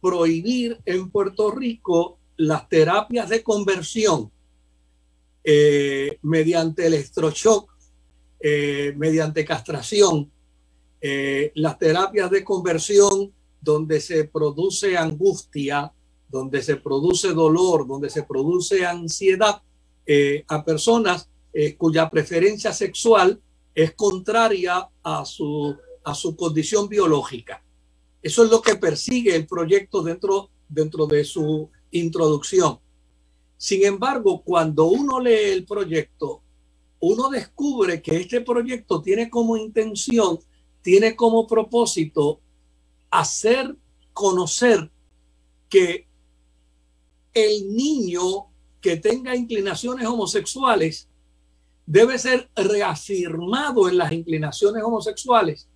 prohibir 0.00 0.78
en 0.84 1.10
Puerto 1.10 1.50
Rico 1.50 2.18
las 2.36 2.68
terapias 2.68 3.28
de 3.28 3.42
conversión 3.42 4.30
mediante 6.22 6.86
electroshock, 6.86 7.70
mediante 8.96 9.44
castración, 9.44 10.30
las 11.54 11.78
terapias 11.78 12.30
de 12.30 12.44
conversión 12.44 13.32
donde 13.60 14.00
se 14.00 14.24
produce 14.24 14.96
angustia, 14.96 15.92
donde 16.28 16.62
se 16.62 16.76
produce 16.76 17.32
dolor, 17.32 17.86
donde 17.86 18.10
se 18.10 18.24
produce 18.24 18.84
ansiedad 18.84 19.62
eh, 20.04 20.44
a 20.48 20.64
personas 20.64 21.28
eh, 21.52 21.76
cuya 21.76 22.10
preferencia 22.10 22.72
sexual 22.72 23.40
es 23.74 23.94
contraria 23.94 24.88
a 25.02 25.24
su, 25.24 25.76
a 26.04 26.14
su 26.14 26.36
condición 26.36 26.88
biológica. 26.88 27.62
Eso 28.22 28.44
es 28.44 28.50
lo 28.50 28.62
que 28.62 28.76
persigue 28.76 29.34
el 29.34 29.46
proyecto 29.46 30.02
dentro, 30.02 30.50
dentro 30.68 31.06
de 31.06 31.24
su 31.24 31.70
introducción. 31.90 32.78
Sin 33.56 33.84
embargo, 33.84 34.42
cuando 34.42 34.86
uno 34.86 35.20
lee 35.20 35.50
el 35.52 35.64
proyecto, 35.64 36.42
uno 37.00 37.28
descubre 37.28 38.00
que 38.00 38.16
este 38.16 38.40
proyecto 38.40 39.02
tiene 39.02 39.28
como 39.28 39.56
intención, 39.56 40.38
tiene 40.82 41.16
como 41.16 41.46
propósito 41.46 42.40
hacer 43.10 43.76
conocer 44.12 44.90
que 45.68 46.06
el 47.34 47.74
niño 47.74 48.46
que 48.80 48.96
tenga 48.96 49.34
inclinaciones 49.34 50.06
homosexuales 50.06 51.08
debe 51.86 52.18
ser 52.18 52.50
reafirmado 52.54 53.88
en 53.88 53.98
las 53.98 54.12
inclinaciones 54.12 54.82
homosexuales. 54.82 55.68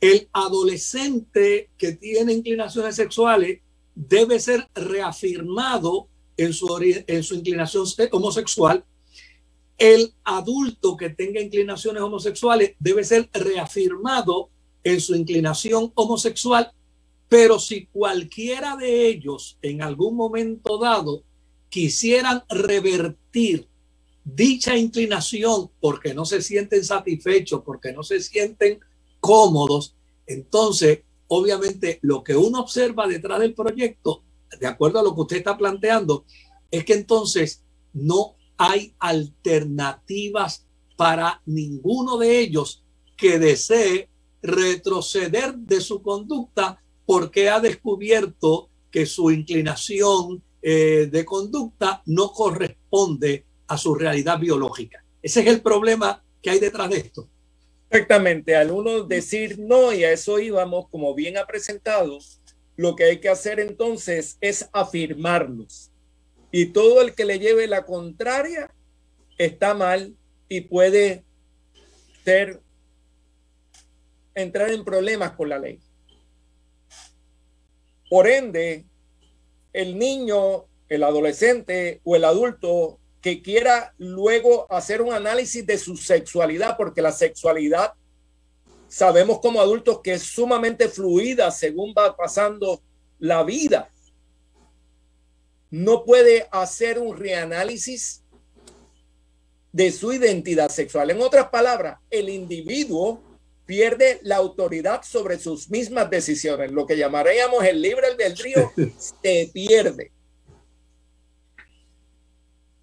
El 0.00 0.28
adolescente 0.32 1.70
que 1.76 1.92
tiene 1.92 2.32
inclinaciones 2.32 2.96
sexuales 2.96 3.60
debe 3.94 4.40
ser 4.40 4.68
reafirmado 4.74 6.08
en 6.36 6.52
su, 6.52 6.66
inclinación 7.34 7.84
homosexual. 8.12 8.84
El 9.76 10.14
adulto 10.24 10.96
que 10.96 11.10
tenga 11.10 11.40
inclinaciones 11.40 12.02
homosexuales 12.02 12.74
debe 12.78 13.04
ser 13.04 13.28
reafirmado 13.32 14.50
en 14.82 15.00
su 15.00 15.14
inclinación 15.14 15.92
homosexual 15.94 16.72
pero 17.30 17.60
si 17.60 17.86
cualquiera 17.86 18.76
de 18.76 19.06
ellos 19.06 19.56
en 19.62 19.82
algún 19.82 20.16
momento 20.16 20.78
dado 20.78 21.22
quisieran 21.68 22.42
revertir 22.48 23.68
dicha 24.24 24.76
inclinación 24.76 25.70
porque 25.80 26.12
no 26.12 26.24
se 26.24 26.42
sienten 26.42 26.84
satisfechos, 26.84 27.62
porque 27.64 27.92
no 27.92 28.02
se 28.02 28.20
sienten 28.20 28.80
cómodos, 29.20 29.94
entonces 30.26 31.00
obviamente 31.28 31.98
lo 32.02 32.24
que 32.24 32.36
uno 32.36 32.60
observa 32.60 33.06
detrás 33.06 33.40
del 33.40 33.54
proyecto, 33.54 34.24
de 34.58 34.66
acuerdo 34.66 34.98
a 34.98 35.02
lo 35.02 35.14
que 35.14 35.20
usted 35.20 35.36
está 35.36 35.56
planteando, 35.56 36.24
es 36.70 36.84
que 36.84 36.94
entonces 36.94 37.62
no 37.92 38.34
hay 38.56 38.94
alternativas 38.98 40.66
para 40.96 41.40
ninguno 41.46 42.18
de 42.18 42.40
ellos 42.40 42.84
que 43.16 43.38
desee 43.38 44.08
retroceder 44.42 45.54
de 45.54 45.80
su 45.80 46.02
conducta 46.02 46.82
porque 47.06 47.48
ha 47.48 47.60
descubierto 47.60 48.68
que 48.90 49.06
su 49.06 49.30
inclinación 49.30 50.42
eh, 50.62 51.08
de 51.10 51.24
conducta 51.24 52.02
no 52.06 52.32
corresponde 52.32 53.46
a 53.66 53.78
su 53.78 53.94
realidad 53.94 54.38
biológica. 54.38 55.04
Ese 55.22 55.40
es 55.40 55.46
el 55.46 55.62
problema 55.62 56.22
que 56.42 56.50
hay 56.50 56.58
detrás 56.58 56.90
de 56.90 56.98
esto. 56.98 57.28
Exactamente, 57.90 58.54
al 58.54 58.70
uno 58.70 59.02
decir 59.02 59.58
no, 59.58 59.92
y 59.92 60.04
a 60.04 60.12
eso 60.12 60.38
íbamos, 60.38 60.88
como 60.90 61.12
bien 61.12 61.36
ha 61.36 61.46
presentado, 61.46 62.18
lo 62.76 62.94
que 62.94 63.04
hay 63.04 63.18
que 63.18 63.28
hacer 63.28 63.58
entonces 63.58 64.38
es 64.40 64.70
afirmarlos. 64.72 65.90
Y 66.52 66.66
todo 66.66 67.02
el 67.02 67.16
que 67.16 67.24
le 67.24 67.40
lleve 67.40 67.66
la 67.66 67.84
contraria 67.84 68.72
está 69.38 69.74
mal 69.74 70.14
y 70.48 70.60
puede 70.62 71.24
ser 72.24 72.60
entrar 74.36 74.70
en 74.70 74.84
problemas 74.84 75.32
con 75.32 75.48
la 75.48 75.58
ley. 75.58 75.80
Por 78.08 78.28
ende, 78.28 78.86
el 79.72 79.98
niño, 79.98 80.66
el 80.88 81.02
adolescente 81.02 82.00
o 82.04 82.14
el 82.14 82.24
adulto 82.24 82.99
que 83.20 83.42
quiera 83.42 83.94
luego 83.98 84.70
hacer 84.72 85.02
un 85.02 85.12
análisis 85.12 85.66
de 85.66 85.78
su 85.78 85.96
sexualidad, 85.96 86.76
porque 86.76 87.02
la 87.02 87.12
sexualidad 87.12 87.92
sabemos 88.88 89.40
como 89.40 89.60
adultos 89.60 90.00
que 90.02 90.14
es 90.14 90.22
sumamente 90.22 90.88
fluida 90.88 91.50
según 91.50 91.94
va 91.96 92.16
pasando 92.16 92.82
la 93.18 93.44
vida. 93.44 93.90
No 95.70 96.04
puede 96.04 96.48
hacer 96.50 96.98
un 96.98 97.16
reanálisis 97.16 98.24
de 99.72 99.92
su 99.92 100.12
identidad 100.12 100.70
sexual. 100.70 101.10
En 101.10 101.20
otras 101.20 101.48
palabras, 101.48 101.98
el 102.10 102.28
individuo 102.28 103.22
pierde 103.66 104.18
la 104.22 104.36
autoridad 104.36 105.02
sobre 105.04 105.38
sus 105.38 105.70
mismas 105.70 106.10
decisiones. 106.10 106.72
Lo 106.72 106.86
que 106.86 106.96
llamaríamos 106.96 107.62
el 107.64 107.80
libre 107.80 108.08
albedrío 108.08 108.72
se 109.22 109.48
pierde. 109.52 110.10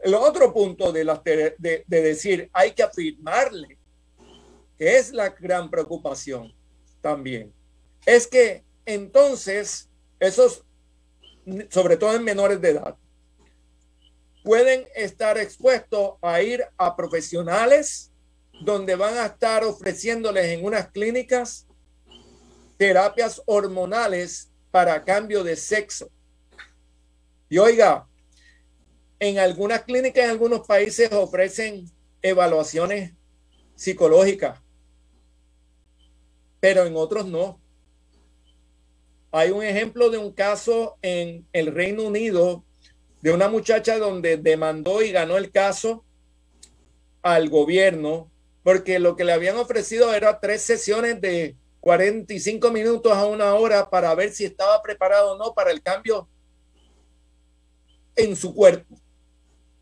El 0.07 0.15
otro 0.15 0.53
punto 0.53 0.93
de, 0.93 1.03
de, 1.57 1.83
de 1.85 2.01
decir, 2.01 2.49
hay 2.53 2.71
que 2.71 2.81
afirmarle, 2.81 3.77
que 4.77 4.97
es 4.97 5.11
la 5.11 5.31
gran 5.31 5.69
preocupación 5.69 6.55
también, 7.01 7.53
es 8.05 8.25
que 8.25 8.63
entonces 8.85 9.89
esos, 10.17 10.63
sobre 11.69 11.97
todo 11.97 12.15
en 12.15 12.23
menores 12.23 12.61
de 12.61 12.69
edad, 12.69 12.95
pueden 14.45 14.87
estar 14.95 15.37
expuestos 15.37 16.13
a 16.21 16.41
ir 16.41 16.63
a 16.77 16.95
profesionales 16.95 18.09
donde 18.61 18.95
van 18.95 19.17
a 19.17 19.25
estar 19.25 19.65
ofreciéndoles 19.65 20.45
en 20.45 20.63
unas 20.63 20.87
clínicas 20.87 21.67
terapias 22.77 23.41
hormonales 23.45 24.53
para 24.71 25.03
cambio 25.03 25.43
de 25.43 25.57
sexo. 25.57 26.09
Y 27.49 27.57
oiga, 27.57 28.06
en 29.19 29.39
algunas 29.39 29.83
clínicas 29.83 30.25
en 30.25 30.31
algunos 30.31 30.65
países 30.67 31.11
ofrecen 31.11 31.89
evaluaciones 32.21 33.13
psicológicas, 33.75 34.61
pero 36.59 36.85
en 36.85 36.95
otros 36.95 37.25
no. 37.27 37.61
Hay 39.31 39.51
un 39.51 39.63
ejemplo 39.63 40.09
de 40.09 40.17
un 40.17 40.31
caso 40.31 40.97
en 41.01 41.47
el 41.53 41.73
Reino 41.73 42.03
Unido 42.03 42.63
de 43.21 43.31
una 43.31 43.49
muchacha 43.49 43.97
donde 43.97 44.37
demandó 44.37 45.01
y 45.01 45.11
ganó 45.11 45.37
el 45.37 45.51
caso 45.51 46.05
al 47.21 47.49
gobierno 47.49 48.31
porque 48.63 48.99
lo 48.99 49.15
que 49.15 49.23
le 49.23 49.33
habían 49.33 49.57
ofrecido 49.57 50.13
era 50.13 50.39
tres 50.39 50.61
sesiones 50.61 51.19
de 51.21 51.55
45 51.79 52.71
minutos 52.71 53.13
a 53.13 53.25
una 53.25 53.53
hora 53.55 53.89
para 53.89 54.13
ver 54.15 54.31
si 54.31 54.45
estaba 54.45 54.81
preparado 54.81 55.33
o 55.33 55.37
no 55.37 55.53
para 55.53 55.71
el 55.71 55.81
cambio 55.81 56.27
en 58.15 58.35
su 58.35 58.53
cuerpo 58.53 58.99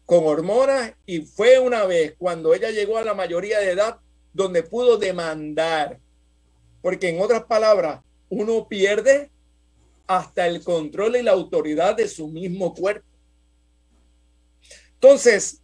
con 0.05 0.25
hormonas 0.25 0.93
y 1.05 1.21
fue 1.21 1.59
una 1.59 1.85
vez 1.85 2.15
cuando 2.17 2.53
ella 2.53 2.69
llegó 2.71 2.97
a 2.97 3.03
la 3.03 3.13
mayoría 3.13 3.59
de 3.59 3.71
edad 3.71 3.99
donde 4.33 4.63
pudo 4.63 4.97
demandar. 4.97 5.99
Porque 6.81 7.09
en 7.09 7.21
otras 7.21 7.45
palabras 7.45 8.01
uno 8.29 8.67
pierde 8.67 9.31
hasta 10.07 10.47
el 10.47 10.63
control 10.63 11.15
y 11.15 11.23
la 11.23 11.31
autoridad 11.31 11.95
de 11.95 12.07
su 12.07 12.27
mismo 12.27 12.73
cuerpo. 12.73 13.07
Entonces, 14.93 15.61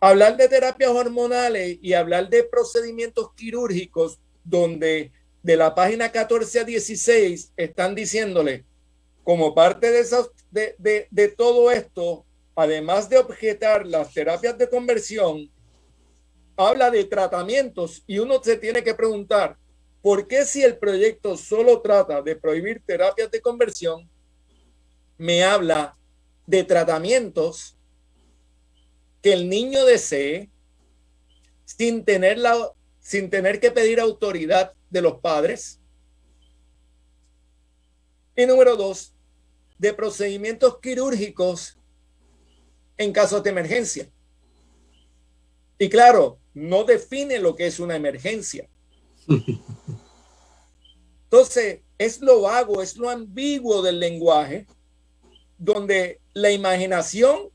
hablar 0.00 0.36
de 0.36 0.48
terapias 0.48 0.90
hormonales 0.90 1.78
y 1.80 1.92
hablar 1.92 2.28
de 2.28 2.44
procedimientos 2.44 3.32
quirúrgicos 3.34 4.18
donde 4.44 5.12
de 5.42 5.56
la 5.56 5.74
página 5.74 6.10
14 6.10 6.60
a 6.60 6.64
16 6.64 7.52
están 7.56 7.94
diciéndole, 7.94 8.64
como 9.22 9.54
parte 9.54 9.90
de, 9.90 10.00
esas, 10.00 10.28
de, 10.50 10.74
de, 10.78 11.08
de 11.10 11.28
todo 11.28 11.70
esto, 11.70 12.25
además 12.56 13.08
de 13.08 13.18
objetar 13.18 13.86
las 13.86 14.12
terapias 14.12 14.56
de 14.56 14.68
conversión, 14.68 15.52
habla 16.56 16.90
de 16.90 17.04
tratamientos 17.04 18.02
y 18.06 18.18
uno 18.18 18.42
se 18.42 18.56
tiene 18.56 18.82
que 18.82 18.94
preguntar, 18.94 19.58
¿por 20.00 20.26
qué 20.26 20.46
si 20.46 20.62
el 20.62 20.78
proyecto 20.78 21.36
solo 21.36 21.82
trata 21.82 22.22
de 22.22 22.34
prohibir 22.34 22.82
terapias 22.84 23.30
de 23.30 23.42
conversión, 23.42 24.10
me 25.18 25.44
habla 25.44 25.98
de 26.46 26.64
tratamientos 26.64 27.76
que 29.22 29.34
el 29.34 29.48
niño 29.48 29.84
desee 29.84 30.50
sin 31.66 32.04
tener, 32.04 32.38
la, 32.38 32.72
sin 33.00 33.28
tener 33.28 33.60
que 33.60 33.70
pedir 33.70 34.00
autoridad 34.00 34.72
de 34.88 35.02
los 35.02 35.20
padres. 35.20 35.80
Y 38.34 38.46
número 38.46 38.76
dos, 38.76 39.14
de 39.78 39.92
procedimientos 39.92 40.78
quirúrgicos 40.80 41.75
en 42.98 43.12
casos 43.12 43.42
de 43.42 43.50
emergencia. 43.50 44.08
Y 45.78 45.88
claro, 45.88 46.38
no 46.54 46.84
define 46.84 47.38
lo 47.38 47.54
que 47.54 47.66
es 47.66 47.80
una 47.80 47.96
emergencia. 47.96 48.68
Entonces, 51.24 51.80
es 51.98 52.20
lo 52.20 52.42
vago, 52.42 52.82
es 52.82 52.96
lo 52.96 53.10
ambiguo 53.10 53.82
del 53.82 54.00
lenguaje, 54.00 54.66
donde 55.58 56.20
la 56.32 56.50
imaginación 56.50 57.50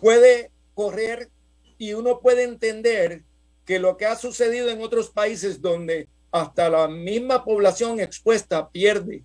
puede 0.00 0.50
correr 0.74 1.30
y 1.78 1.92
uno 1.92 2.20
puede 2.20 2.44
entender 2.44 3.24
que 3.64 3.78
lo 3.78 3.96
que 3.96 4.06
ha 4.06 4.16
sucedido 4.16 4.70
en 4.70 4.82
otros 4.82 5.10
países 5.10 5.60
donde 5.60 6.08
hasta 6.30 6.68
la 6.68 6.88
misma 6.88 7.44
población 7.44 8.00
expuesta 8.00 8.70
pierde 8.70 9.24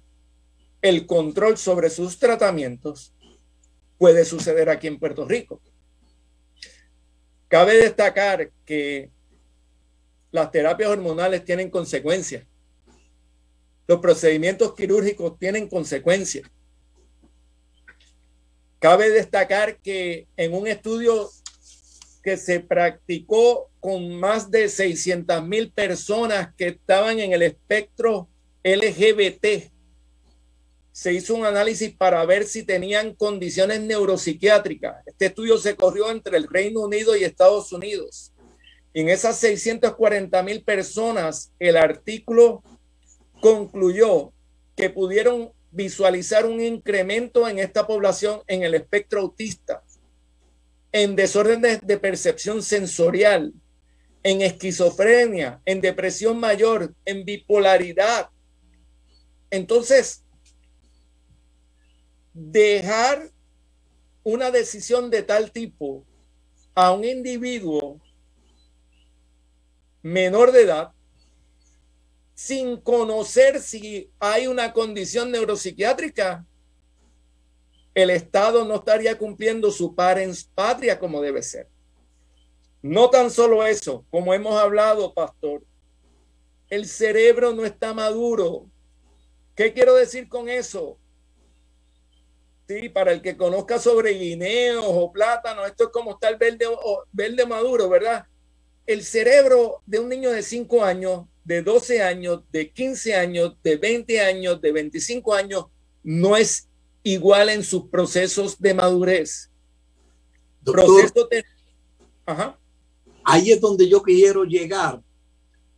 el 0.82 1.06
control 1.06 1.58
sobre 1.58 1.90
sus 1.90 2.20
tratamientos, 2.20 3.13
puede 4.04 4.26
suceder 4.26 4.68
aquí 4.68 4.88
en 4.88 5.00
Puerto 5.00 5.26
Rico. 5.26 5.62
Cabe 7.48 7.78
destacar 7.78 8.52
que 8.66 9.10
las 10.30 10.52
terapias 10.52 10.90
hormonales 10.90 11.46
tienen 11.46 11.70
consecuencias. 11.70 12.46
Los 13.88 14.02
procedimientos 14.02 14.76
quirúrgicos 14.76 15.40
tienen 15.40 15.70
consecuencias. 15.70 16.46
Cabe 18.78 19.10
destacar 19.10 19.80
que 19.80 20.28
en 20.36 20.54
un 20.54 20.68
estudio 20.68 21.30
que 22.22 22.36
se 22.36 22.60
practicó 22.60 23.72
con 23.80 24.20
más 24.20 24.52
de 24.52 24.68
600 24.68 25.48
mil 25.48 25.72
personas 25.72 26.54
que 26.58 26.68
estaban 26.68 27.20
en 27.20 27.32
el 27.32 27.42
espectro 27.42 28.28
LGBT, 28.66 29.72
se 30.94 31.12
hizo 31.12 31.34
un 31.34 31.44
análisis 31.44 31.92
para 31.96 32.24
ver 32.24 32.46
si 32.46 32.62
tenían 32.62 33.16
condiciones 33.16 33.82
neuropsiquiátricas. 33.82 35.06
Este 35.08 35.26
estudio 35.26 35.58
se 35.58 35.76
corrió 35.76 36.12
entre 36.12 36.38
el 36.38 36.48
Reino 36.48 36.82
Unido 36.82 37.18
y 37.18 37.24
Estados 37.24 37.74
Unidos. 37.74 38.32
en 38.94 39.10
esas 39.10 39.40
640 39.40 40.44
mil 40.44 40.64
personas, 40.64 41.52
el 41.58 41.78
artículo 41.78 42.62
concluyó 43.42 44.32
que 44.76 44.92
pudieron 44.92 45.52
visualizar 45.72 46.46
un 46.46 46.62
incremento 46.62 47.50
en 47.50 47.58
esta 47.58 47.88
población 47.88 48.42
en 48.46 48.62
el 48.62 48.76
espectro 48.76 49.22
autista, 49.22 49.82
en 50.92 51.16
desórdenes 51.16 51.82
de 51.82 51.98
percepción 51.98 52.62
sensorial, 52.62 53.52
en 54.22 54.44
esquizofrenia, 54.44 55.60
en 55.66 55.82
depresión 55.82 56.40
mayor, 56.40 56.94
en 57.04 57.26
bipolaridad. 57.26 58.30
Entonces, 59.50 60.23
dejar 62.34 63.32
una 64.24 64.52
decisión 64.52 65.10
de 65.10 65.24
tal 65.24 65.52
tipo 65.52 66.06
a 66.74 66.92
un 66.92 67.04
individuo 67.04 68.00
menor 70.02 70.52
de 70.52 70.64
edad 70.64 70.92
sin 72.34 72.78
conocer 72.78 73.62
si 73.62 74.12
hay 74.20 74.48
una 74.48 74.74
condición 74.74 75.32
neuropsiquiátrica, 75.32 76.46
el 77.94 78.10
Estado 78.10 78.66
no 78.66 78.76
estaría 78.76 79.18
cumpliendo 79.18 79.72
su 79.72 79.94
parens 79.94 80.44
patria 80.44 81.00
como 81.00 81.22
debe 81.22 81.44
ser. 81.44 81.70
No 82.82 83.10
tan 83.10 83.30
solo 83.30 83.66
eso, 83.66 84.06
como 84.10 84.34
hemos 84.34 84.60
hablado, 84.60 85.14
pastor, 85.14 85.64
el 86.70 86.88
cerebro 86.88 87.54
no 87.54 87.64
está 87.66 87.94
maduro. 87.94 88.70
¿Qué 89.56 89.72
quiero 89.72 89.94
decir 89.94 90.28
con 90.28 90.50
eso? 90.50 90.98
Sí, 92.68 92.90
para 92.90 93.12
el 93.12 93.22
que 93.22 93.36
conozca 93.36 93.78
sobre 93.78 94.12
guineos 94.12 94.86
o 94.88 95.12
plátanos, 95.12 95.68
esto 95.68 95.86
es 95.86 95.90
como 95.90 96.12
está 96.12 96.30
el 96.30 96.38
verde, 96.38 96.66
verde 97.12 97.46
maduro, 97.46 97.90
¿verdad? 97.90 98.26
El 98.86 99.04
cerebro 99.04 99.82
de 99.86 100.00
un 100.00 100.10
niño 100.10 100.32
de 100.32 100.42
5 100.42 100.84
años 100.84 101.26
de 101.44 101.62
12 101.62 102.02
años, 102.02 102.42
de 102.52 102.72
15 102.72 103.16
años, 103.16 103.56
de 103.64 103.76
20 103.76 104.22
años, 104.22 104.62
de 104.62 104.72
25 104.72 105.34
años, 105.34 105.66
no 106.04 106.38
es 106.38 106.70
igual 107.04 107.50
en 107.50 107.64
sus 107.64 107.90
procesos 107.90 108.60
de 108.60 108.74
madurez. 108.74 109.50
Doctor, 110.62 111.12
Ahí 113.26 113.52
es 113.52 113.62
donde 113.62 113.88
yo 113.88 114.02
quiero 114.02 114.44
llegar. 114.44 115.02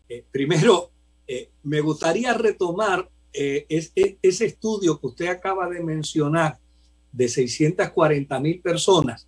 Eh, 0.09 0.23
primero, 0.31 0.91
eh, 1.27 1.49
me 1.63 1.81
gustaría 1.81 2.33
retomar 2.33 3.09
eh, 3.33 3.65
ese 3.69 4.45
estudio 4.45 4.99
que 4.99 5.07
usted 5.07 5.27
acaba 5.27 5.67
de 5.69 5.81
mencionar 5.81 6.59
de 7.15 7.27
640 7.27 8.39
mil 8.39 8.61
personas 8.61 9.27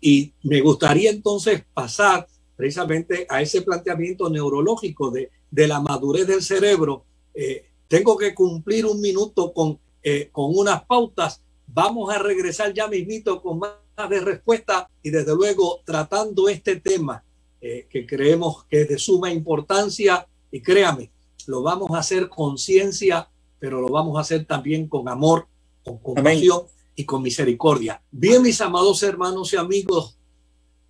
y 0.00 0.32
me 0.42 0.60
gustaría 0.62 1.10
entonces 1.10 1.62
pasar 1.74 2.26
precisamente 2.56 3.26
a 3.28 3.42
ese 3.42 3.60
planteamiento 3.60 4.30
neurológico 4.30 5.10
de 5.10 5.30
de 5.50 5.66
la 5.66 5.80
madurez 5.80 6.26
del 6.26 6.42
cerebro, 6.42 7.04
eh, 7.34 7.66
tengo 7.88 8.16
que 8.16 8.34
cumplir 8.34 8.86
un 8.86 9.00
minuto 9.00 9.52
con, 9.52 9.78
eh, 10.02 10.28
con 10.30 10.56
unas 10.56 10.84
pautas. 10.84 11.42
Vamos 11.66 12.14
a 12.14 12.18
regresar 12.18 12.72
ya 12.72 12.86
mismito 12.86 13.42
con 13.42 13.58
más 13.58 13.72
de 14.08 14.20
respuesta 14.20 14.88
y 15.02 15.10
desde 15.10 15.34
luego 15.34 15.80
tratando 15.84 16.48
este 16.48 16.76
tema 16.76 17.22
eh, 17.60 17.86
que 17.90 18.06
creemos 18.06 18.64
que 18.64 18.82
es 18.82 18.88
de 18.88 18.98
suma 18.98 19.32
importancia. 19.32 20.26
Y 20.52 20.62
créame, 20.62 21.10
lo 21.46 21.62
vamos 21.62 21.90
a 21.92 21.98
hacer 21.98 22.28
con 22.28 22.58
ciencia, 22.58 23.28
pero 23.58 23.80
lo 23.80 23.88
vamos 23.88 24.16
a 24.16 24.20
hacer 24.20 24.44
también 24.46 24.88
con 24.88 25.08
amor, 25.08 25.46
con 25.84 25.98
compasión 25.98 26.62
y 26.94 27.04
con 27.04 27.22
misericordia. 27.22 28.02
Bien, 28.10 28.42
mis 28.42 28.60
amados 28.60 29.02
hermanos 29.02 29.52
y 29.52 29.56
amigos, 29.56 30.18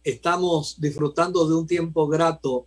estamos 0.02 0.80
disfrutando 0.80 1.48
de 1.48 1.54
un 1.54 1.66
tiempo 1.66 2.08
grato. 2.08 2.66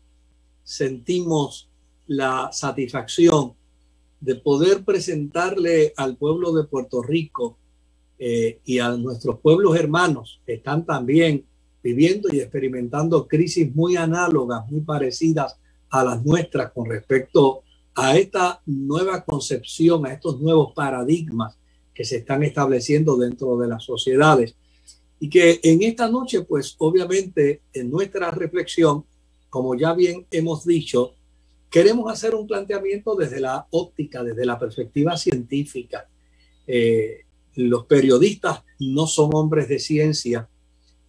Sentimos 0.63 1.69
la 2.07 2.49
satisfacción 2.51 3.53
de 4.19 4.35
poder 4.35 4.83
presentarle 4.83 5.93
al 5.97 6.15
pueblo 6.15 6.53
de 6.53 6.63
Puerto 6.63 7.01
Rico 7.01 7.57
eh, 8.17 8.59
y 8.63 8.79
a 8.79 8.91
nuestros 8.91 9.39
pueblos 9.39 9.75
hermanos 9.75 10.39
que 10.45 10.53
están 10.53 10.85
también 10.85 11.45
viviendo 11.83 12.29
y 12.31 12.39
experimentando 12.39 13.27
crisis 13.27 13.73
muy 13.75 13.97
análogas, 13.97 14.69
muy 14.71 14.81
parecidas 14.81 15.57
a 15.89 16.03
las 16.03 16.23
nuestras 16.23 16.71
con 16.71 16.89
respecto 16.89 17.63
a 17.95 18.17
esta 18.17 18.61
nueva 18.65 19.23
concepción, 19.25 20.05
a 20.05 20.13
estos 20.13 20.39
nuevos 20.39 20.71
paradigmas 20.73 21.57
que 21.93 22.05
se 22.05 22.17
están 22.17 22.43
estableciendo 22.43 23.17
dentro 23.17 23.57
de 23.57 23.67
las 23.67 23.83
sociedades. 23.83 24.55
Y 25.19 25.29
que 25.29 25.59
en 25.63 25.81
esta 25.83 26.09
noche, 26.09 26.41
pues 26.41 26.75
obviamente 26.79 27.61
en 27.73 27.89
nuestra 27.89 28.31
reflexión, 28.31 29.05
como 29.49 29.75
ya 29.75 29.93
bien 29.93 30.25
hemos 30.31 30.65
dicho, 30.65 31.13
queremos 31.69 32.11
hacer 32.11 32.35
un 32.35 32.47
planteamiento 32.47 33.15
desde 33.15 33.39
la 33.39 33.67
óptica, 33.71 34.23
desde 34.23 34.45
la 34.45 34.59
perspectiva 34.59 35.15
científica. 35.17 36.09
Eh, 36.67 37.21
los 37.55 37.85
periodistas 37.85 38.63
no 38.79 39.07
son 39.07 39.29
hombres 39.33 39.67
de 39.67 39.79
ciencia, 39.79 40.49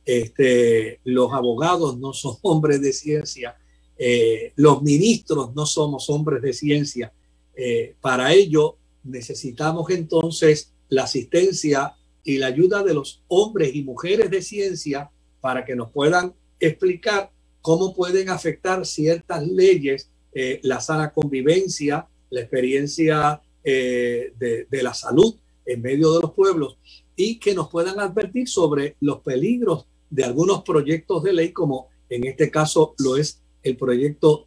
este, 0.04 1.00
los 1.04 1.32
abogados 1.32 1.98
no 1.98 2.12
son 2.12 2.36
hombres 2.42 2.80
de 2.80 2.92
ciencia, 2.92 3.56
eh, 3.96 4.52
los 4.56 4.82
ministros 4.82 5.54
no 5.54 5.66
somos 5.66 6.10
hombres 6.10 6.42
de 6.42 6.52
ciencia. 6.52 7.12
Eh, 7.56 7.94
para 8.00 8.32
ello 8.32 8.76
necesitamos 9.04 9.88
entonces 9.90 10.73
la 10.88 11.04
asistencia 11.04 11.94
y 12.22 12.38
la 12.38 12.46
ayuda 12.46 12.82
de 12.82 12.94
los 12.94 13.22
hombres 13.28 13.74
y 13.74 13.82
mujeres 13.82 14.30
de 14.30 14.42
ciencia 14.42 15.10
para 15.40 15.64
que 15.64 15.76
nos 15.76 15.90
puedan 15.90 16.34
explicar 16.58 17.30
cómo 17.60 17.94
pueden 17.94 18.28
afectar 18.28 18.84
ciertas 18.86 19.46
leyes, 19.46 20.10
eh, 20.32 20.60
la 20.62 20.80
sana 20.80 21.12
convivencia, 21.12 22.08
la 22.30 22.40
experiencia 22.40 23.40
de, 23.62 24.34
de 24.70 24.82
la 24.82 24.92
salud 24.92 25.36
en 25.64 25.80
medio 25.80 26.12
de 26.12 26.20
los 26.20 26.32
pueblos 26.32 26.76
y 27.16 27.38
que 27.38 27.54
nos 27.54 27.70
puedan 27.70 28.00
advertir 28.00 28.48
sobre 28.48 28.96
los 29.00 29.20
peligros 29.20 29.86
de 30.10 30.24
algunos 30.24 30.62
proyectos 30.62 31.22
de 31.22 31.32
ley, 31.32 31.52
como 31.52 31.88
en 32.08 32.24
este 32.24 32.50
caso 32.50 32.94
lo 32.98 33.16
es 33.16 33.42
el 33.62 33.76
proyecto 33.76 34.46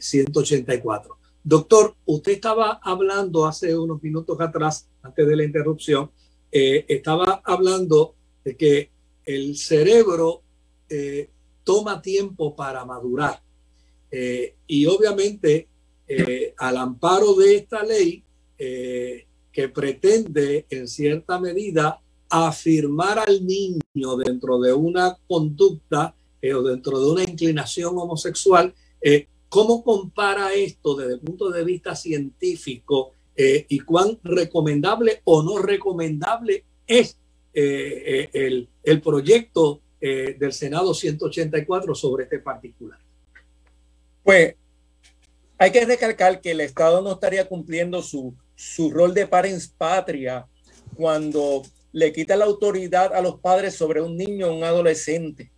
184. 0.00 1.14
Eh, 1.14 1.28
Doctor, 1.42 1.96
usted 2.04 2.32
estaba 2.32 2.80
hablando 2.82 3.46
hace 3.46 3.76
unos 3.76 4.02
minutos 4.02 4.40
atrás, 4.40 4.88
antes 5.08 5.26
de 5.26 5.36
la 5.36 5.44
interrupción, 5.44 6.10
eh, 6.50 6.84
estaba 6.88 7.42
hablando 7.44 8.14
de 8.44 8.56
que 8.56 8.90
el 9.26 9.56
cerebro 9.56 10.42
eh, 10.88 11.28
toma 11.64 12.00
tiempo 12.00 12.54
para 12.56 12.84
madurar. 12.84 13.42
y 14.66 14.86
obviamente, 14.86 15.68
al 16.56 16.76
amparo 16.78 17.34
de 17.34 17.56
esta 17.56 17.82
ley, 17.82 18.24
que 18.56 19.68
pretende 19.68 20.64
en 20.70 20.88
cierta 20.88 21.38
medida 21.38 22.00
afirmar 22.28 23.18
al 23.18 23.44
niño 23.46 24.16
dentro 24.16 24.58
de 24.60 24.72
una 24.72 25.16
conducta 25.26 26.14
eh, 26.40 26.54
o 26.54 26.62
dentro 26.62 27.00
de 27.00 27.10
una 27.10 27.22
inclinación 27.24 27.98
homosexual, 27.98 28.74
eh, 29.00 29.26
¿cómo 29.48 29.82
compara 29.82 30.54
esto 30.54 30.94
desde 30.94 31.14
el 31.14 31.20
punto 31.20 31.50
de 31.50 31.64
vista 31.64 31.96
científico 31.96 33.12
eh, 33.38 33.64
y 33.68 33.78
cuán 33.80 34.18
recomendable 34.22 35.22
o 35.24 35.42
no 35.42 35.58
recomendable 35.58 36.64
es 36.86 37.16
el, 37.54 38.68
el, 38.84 39.00
proyecto 39.00 39.80
del 40.00 40.52
Senado 40.52 40.92
184 40.92 41.94
sobre 41.94 42.24
este 42.24 42.38
particular? 42.38 42.98
Pues 44.22 44.54
hay 45.58 45.72
que 45.72 45.84
recalcar 45.84 46.40
que 46.40 46.52
el 46.52 46.60
Estado 46.60 47.02
no 47.02 47.12
estaría 47.12 47.48
cumpliendo 47.48 48.02
su, 48.02 48.34
su 48.54 48.90
rol 48.90 49.14
de 49.14 49.26
parens 49.26 49.68
patria 49.68 50.46
cuando 50.94 51.62
le 51.92 52.12
quita 52.12 52.36
la 52.36 52.44
autoridad 52.44 53.14
a 53.14 53.20
los 53.20 53.40
padres 53.40 53.74
sobre 53.74 54.00
un 54.00 54.16
niño 54.16 54.48
o 54.48 54.54
un 54.54 54.64
adolescente. 54.64 55.50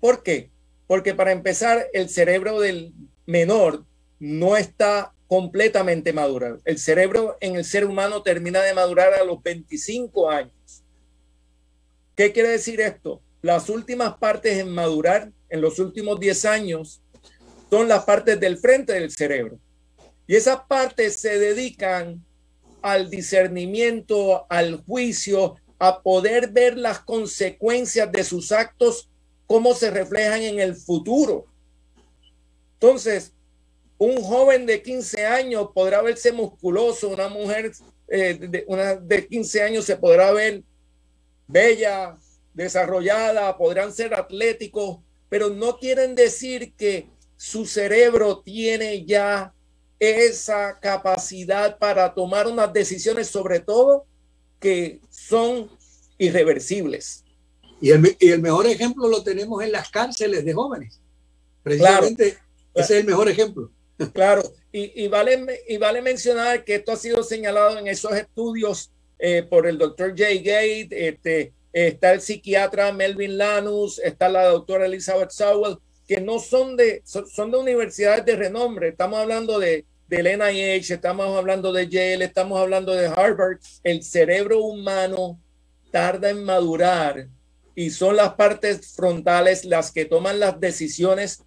¿Por 0.00 0.22
qué? 0.22 0.50
Porque 0.86 1.14
para 1.14 1.32
empezar, 1.32 1.86
el 1.92 2.08
cerebro 2.08 2.60
del 2.60 2.92
menor 3.26 3.84
no 4.18 4.56
está 4.56 5.14
completamente 5.28 6.12
maduro. 6.12 6.58
El 6.64 6.78
cerebro 6.78 7.36
en 7.40 7.54
el 7.54 7.64
ser 7.64 7.84
humano 7.84 8.22
termina 8.22 8.62
de 8.62 8.74
madurar 8.74 9.12
a 9.14 9.24
los 9.24 9.42
25 9.42 10.30
años. 10.30 10.82
¿Qué 12.16 12.32
quiere 12.32 12.48
decir 12.48 12.80
esto? 12.80 13.20
Las 13.42 13.68
últimas 13.68 14.16
partes 14.16 14.58
en 14.58 14.70
madurar 14.70 15.30
en 15.50 15.60
los 15.60 15.78
últimos 15.78 16.18
10 16.18 16.44
años 16.46 17.02
son 17.70 17.86
las 17.86 18.04
partes 18.04 18.40
del 18.40 18.56
frente 18.56 18.94
del 18.94 19.10
cerebro. 19.10 19.60
Y 20.26 20.34
esas 20.34 20.60
partes 20.66 21.20
se 21.20 21.38
dedican 21.38 22.24
al 22.82 23.10
discernimiento, 23.10 24.46
al 24.48 24.82
juicio, 24.84 25.56
a 25.78 26.02
poder 26.02 26.50
ver 26.50 26.76
las 26.76 27.00
consecuencias 27.00 28.10
de 28.10 28.24
sus 28.24 28.50
actos, 28.50 29.10
cómo 29.46 29.74
se 29.74 29.90
reflejan 29.90 30.42
en 30.42 30.58
el 30.58 30.74
futuro. 30.74 31.46
Entonces, 32.74 33.32
un 33.98 34.22
joven 34.22 34.64
de 34.64 34.80
15 34.80 35.26
años 35.26 35.68
podrá 35.74 36.00
verse 36.02 36.32
musculoso, 36.32 37.08
una 37.08 37.28
mujer 37.28 37.72
eh, 38.06 38.38
de, 38.40 38.64
una 38.68 38.94
de 38.94 39.26
15 39.26 39.62
años 39.62 39.84
se 39.84 39.96
podrá 39.96 40.32
ver 40.32 40.62
bella, 41.46 42.16
desarrollada, 42.54 43.56
podrán 43.58 43.92
ser 43.92 44.14
atléticos, 44.14 44.98
pero 45.28 45.50
no 45.50 45.78
quieren 45.78 46.14
decir 46.14 46.72
que 46.74 47.08
su 47.36 47.66
cerebro 47.66 48.40
tiene 48.40 49.04
ya 49.04 49.52
esa 49.98 50.78
capacidad 50.78 51.78
para 51.78 52.14
tomar 52.14 52.46
unas 52.46 52.72
decisiones, 52.72 53.28
sobre 53.28 53.60
todo 53.60 54.06
que 54.60 55.00
son 55.10 55.70
irreversibles. 56.18 57.24
Y 57.80 57.90
el, 57.90 58.16
y 58.18 58.30
el, 58.30 58.40
mejor 58.40 58.66
ejemplo 58.66 59.08
lo 59.08 59.22
tenemos 59.22 59.62
en 59.62 59.72
las 59.72 59.88
cárceles 59.90 60.44
de 60.44 60.52
jóvenes. 60.52 61.00
Precisamente 61.62 62.38
ese 62.74 62.94
es 62.94 63.00
el 63.00 63.06
mejor 63.06 63.28
ejemplo. 63.28 63.70
Claro, 64.12 64.42
y, 64.70 65.08
vale 65.08 66.02
mencionar 66.02 66.64
que 66.64 66.76
esto 66.76 66.92
ha 66.92 66.96
sido 66.96 67.22
señalado 67.22 67.78
en 67.78 67.88
esos 67.88 68.12
estudios 68.12 68.92
eh, 69.18 69.42
por 69.42 69.66
el 69.66 69.76
doctor 69.76 70.14
Jay 70.16 70.38
Gate, 70.38 71.08
este, 71.08 71.52
está 71.72 72.12
el 72.12 72.20
psiquiatra 72.20 72.92
Melvin 72.92 73.36
Lanus, 73.36 73.98
está 73.98 74.28
la 74.28 74.44
doctora 74.46 74.86
Elizabeth 74.86 75.30
Sowell, 75.30 75.78
que 76.06 76.20
no 76.20 76.38
son 76.38 76.76
de, 76.76 77.02
son 77.04 77.50
de 77.50 77.58
universidades 77.58 78.24
de 78.24 78.36
renombre. 78.36 78.88
Estamos 78.88 79.18
hablando 79.18 79.58
de 79.58 79.84
del 80.08 80.38
NIH, 80.38 80.94
estamos 80.94 81.36
hablando 81.36 81.70
de 81.70 81.86
Yale, 81.86 82.24
estamos 82.24 82.58
hablando 82.58 82.94
de 82.94 83.08
Harvard, 83.08 83.58
el 83.84 84.02
cerebro 84.02 84.60
humano 84.62 85.38
tarda 85.92 86.30
en 86.30 86.44
madurar 86.44 87.28
y 87.74 87.90
son 87.90 88.16
las 88.16 88.34
partes 88.34 88.94
frontales 88.94 89.66
las 89.66 89.92
que 89.92 90.06
toman 90.06 90.40
las 90.40 90.58
decisiones 90.58 91.44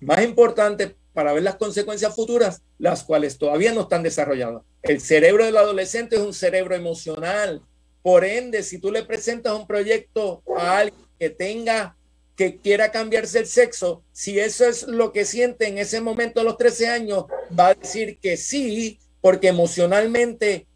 más 0.00 0.22
importantes 0.24 0.94
para 1.18 1.32
ver 1.32 1.42
las 1.42 1.56
consecuencias 1.56 2.14
futuras, 2.14 2.62
las 2.78 3.02
cuales 3.02 3.38
todavía 3.38 3.72
no 3.72 3.80
están 3.80 4.04
desarrolladas. 4.04 4.62
El 4.84 5.00
cerebro 5.00 5.44
del 5.44 5.56
adolescente 5.56 6.14
es 6.14 6.22
un 6.22 6.32
cerebro 6.32 6.76
emocional. 6.76 7.60
Por 8.04 8.24
ende, 8.24 8.62
si 8.62 8.78
tú 8.78 8.92
le 8.92 9.02
presentas 9.02 9.52
un 9.52 9.66
proyecto 9.66 10.44
a 10.56 10.78
alguien 10.78 11.04
que 11.18 11.30
tenga 11.30 11.96
que 12.36 12.58
quiera 12.58 12.92
cambiarse 12.92 13.40
el 13.40 13.48
sexo, 13.48 14.04
si 14.12 14.38
eso 14.38 14.64
es 14.64 14.84
lo 14.84 15.10
que 15.12 15.24
siente 15.24 15.66
en 15.66 15.78
ese 15.78 16.00
momento 16.00 16.40
a 16.40 16.44
los 16.44 16.56
13 16.56 16.88
años, 16.88 17.24
va 17.58 17.70
a 17.70 17.74
decir 17.74 18.20
que 18.20 18.36
sí, 18.36 19.00
porque 19.20 19.48
emocionalmente 19.48 20.68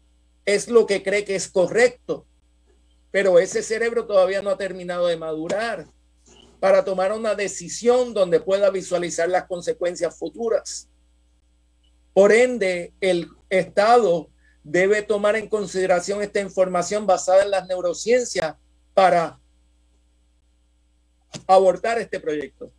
es 0.43 0.67
lo 0.67 0.85
que 0.85 1.03
cree 1.03 1.23
que 1.23 1.35
es 1.35 1.47
correcto. 1.47 2.25
Pero 3.11 3.39
ese 3.39 3.63
cerebro 3.63 4.07
todavía 4.07 4.41
no 4.41 4.49
ha 4.49 4.57
terminado 4.57 5.07
de 5.07 5.15
madurar 5.15 5.87
para 6.63 6.85
tomar 6.85 7.11
una 7.11 7.35
decisión 7.35 8.13
donde 8.13 8.39
pueda 8.39 8.69
visualizar 8.69 9.27
las 9.27 9.47
consecuencias 9.47 10.17
futuras. 10.17 10.87
Por 12.13 12.31
ende, 12.31 12.93
el 13.01 13.27
Estado 13.49 14.29
debe 14.63 15.01
tomar 15.01 15.35
en 15.35 15.49
consideración 15.49 16.21
esta 16.21 16.39
información 16.39 17.05
basada 17.05 17.43
en 17.43 17.51
las 17.51 17.67
neurociencias 17.67 18.55
para 18.93 19.41
abortar 21.47 21.99
este 21.99 22.21
proyecto? 22.21 22.71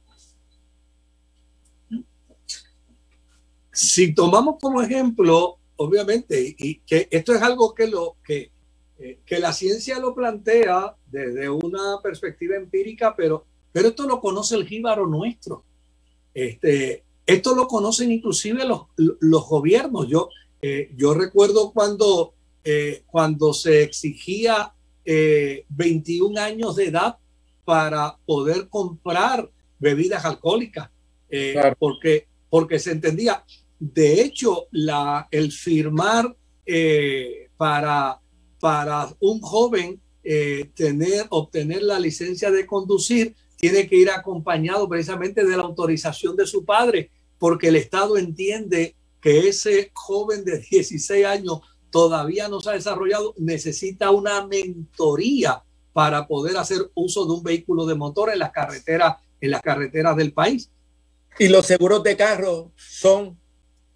Si 3.71 4.15
tomamos 4.15 4.57
como 4.63 4.81
ejemplo, 4.81 5.59
obviamente, 5.77 6.55
y 6.57 6.79
que 6.87 7.07
esto 7.11 7.35
es 7.35 7.43
algo 7.43 7.75
que, 7.75 7.87
lo, 7.89 8.17
que, 8.25 8.51
eh, 8.99 9.21
que 9.27 9.39
la 9.41 9.53
ciencia 9.53 9.99
lo 9.99 10.15
plantea 10.15 10.97
desde 11.05 11.51
una 11.51 12.01
perspectiva 12.03 12.57
empírica, 12.57 13.15
pero, 13.15 13.45
pero 13.75 13.89
esto 13.89 14.07
lo 14.07 14.21
conoce 14.21 14.55
el 14.55 14.69
jíbaro 14.69 15.05
nuestro. 15.09 15.65
Este, 16.33 17.03
esto 17.27 17.57
lo 17.57 17.67
conocen 17.67 18.13
inclusive 18.13 18.65
los, 18.65 18.83
los 18.97 19.49
gobiernos. 19.49 20.07
Yo, 20.07 20.29
eh, 20.63 20.93
yo 20.97 21.13
recuerdo 21.13 21.73
cuando, 21.73 22.35
eh, 22.63 23.03
cuando 23.09 23.53
se 23.53 23.83
exigía 23.83 24.73
21 25.05 26.41
años 26.41 26.77
de 26.77 26.87
edad 26.87 27.17
para 27.65 28.17
poder 28.25 28.69
comprar 28.69 29.51
bebidas 29.81 30.25
alcohólicas, 30.25 30.89
porque, 31.81 32.29
porque 32.49 32.79
se 32.79 32.93
entendía. 32.93 33.45
De 33.81 34.23
hecho, 34.23 34.69
la, 34.71 35.27
el 35.33 35.51
firmar 35.51 36.35
para, 37.57 38.21
para 38.61 39.15
un 39.19 39.41
joven 39.41 40.01
tener, 40.75 41.27
obtener 41.31 41.83
la 41.83 41.99
licencia 41.99 42.53
de 42.53 42.67
conducir 42.67 43.35
tiene 43.65 43.89
que 43.89 43.97
ir 43.97 44.11
acompañado 44.11 44.87
precisamente 44.87 45.43
de 45.43 45.57
la 45.57 45.63
autorización 45.63 46.37
de 46.37 46.47
su 46.47 46.67
padre, 46.67 47.11
porque 47.39 47.69
el 47.69 47.77
Estado 47.77 48.19
entiende 48.19 48.95
que 49.23 49.49
ese 49.49 49.91
joven 49.95 50.45
de 50.45 50.59
16 50.59 51.25
años 51.25 51.61
todavía 51.89 52.47
no 52.47 52.61
se 52.61 52.69
ha 52.69 52.73
desarrollado, 52.75 53.33
necesita 53.39 54.11
una 54.11 54.47
mentoría 54.47 55.63
para 55.95 56.27
poder 56.27 56.59
hacer 56.59 56.91
uso 56.93 57.25
de 57.25 57.33
un 57.33 57.43
vehículo 57.43 57.87
de 57.87 57.95
motor 57.95 58.31
en 58.31 58.41
las 58.41 58.53
carreteras, 58.53 59.17
en 59.41 59.53
las 59.53 59.63
carreteras 59.63 60.15
del 60.15 60.35
país. 60.35 60.71
Y 61.39 61.49
los 61.49 61.65
seguros 61.65 62.03
de 62.03 62.19
carro 62.19 62.71
son 62.77 63.41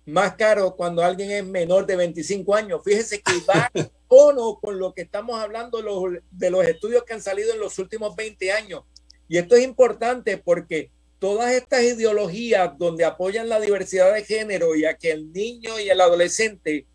más 0.07 0.35
caros 0.37 0.77
cuando 0.77 1.05
alguien 1.05 1.31
es 1.31 1.45
menor 1.45 1.85
de 1.85 1.97
25 1.97 2.55
años. 2.55 2.81
Fíjese 2.83 3.21
que 3.21 3.35
va 3.47 3.71
o 4.09 4.33
no 4.33 4.59
con 4.59 4.79
lo 4.79 4.95
que 4.95 5.03
estamos 5.03 5.39
hablando 5.39 5.83
de 6.31 6.51
los 6.51 6.67
estudios 6.67 7.05
que 7.05 7.13
han 7.13 7.21
salido 7.21 7.53
en 7.53 7.61
los 7.61 7.79
últimos 7.79 8.17
20 8.17 8.51
años. 8.51 8.85
Y 9.29 9.39
esto 9.39 9.57
es 9.57 9.65
importante 9.65 10.39
porque 10.39 10.91
todas 11.19 11.53
estas 11.53 11.83
ideologías 11.83 12.77
donde 12.79 13.05
apoyan 13.05 13.49
la 13.49 13.61
diversidad 13.61 14.15
de 14.15 14.25
género 14.25 14.75
y 14.75 14.85
a 14.85 14.97
que 14.97 15.11
el 15.11 15.33
niño 15.33 15.79
y 15.79 15.91
el 15.91 16.01
adolescente 16.01 16.87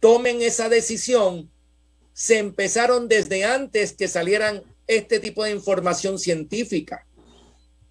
tomen 0.00 0.42
esa 0.42 0.68
decisión, 0.68 1.50
se 2.12 2.38
empezaron 2.38 3.08
desde 3.08 3.44
antes 3.44 3.92
que 3.92 4.08
salieran 4.08 4.62
este 4.86 5.20
tipo 5.20 5.44
de 5.44 5.50
información 5.50 6.18
científica. 6.18 7.06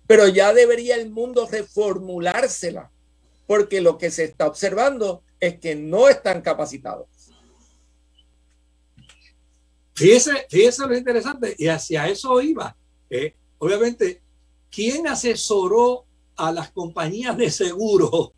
Pero 0.07 0.27
ya 0.27 0.53
debería 0.53 0.95
el 0.95 1.09
mundo 1.09 1.47
reformulársela, 1.49 2.91
porque 3.47 3.81
lo 3.81 3.97
que 3.97 4.11
se 4.11 4.23
está 4.23 4.47
observando 4.47 5.23
es 5.39 5.59
que 5.59 5.75
no 5.75 6.09
están 6.09 6.41
capacitados. 6.41 7.07
Fíjese, 9.93 10.45
fíjese 10.49 10.85
lo 10.87 10.97
interesante, 10.97 11.55
y 11.57 11.67
hacia 11.67 12.07
eso 12.07 12.41
iba. 12.41 12.75
Eh, 13.09 13.35
obviamente, 13.59 14.21
¿quién 14.69 15.07
asesoró 15.07 16.05
a 16.35 16.51
las 16.51 16.71
compañías 16.71 17.37
de 17.37 17.49
seguro 17.49 18.33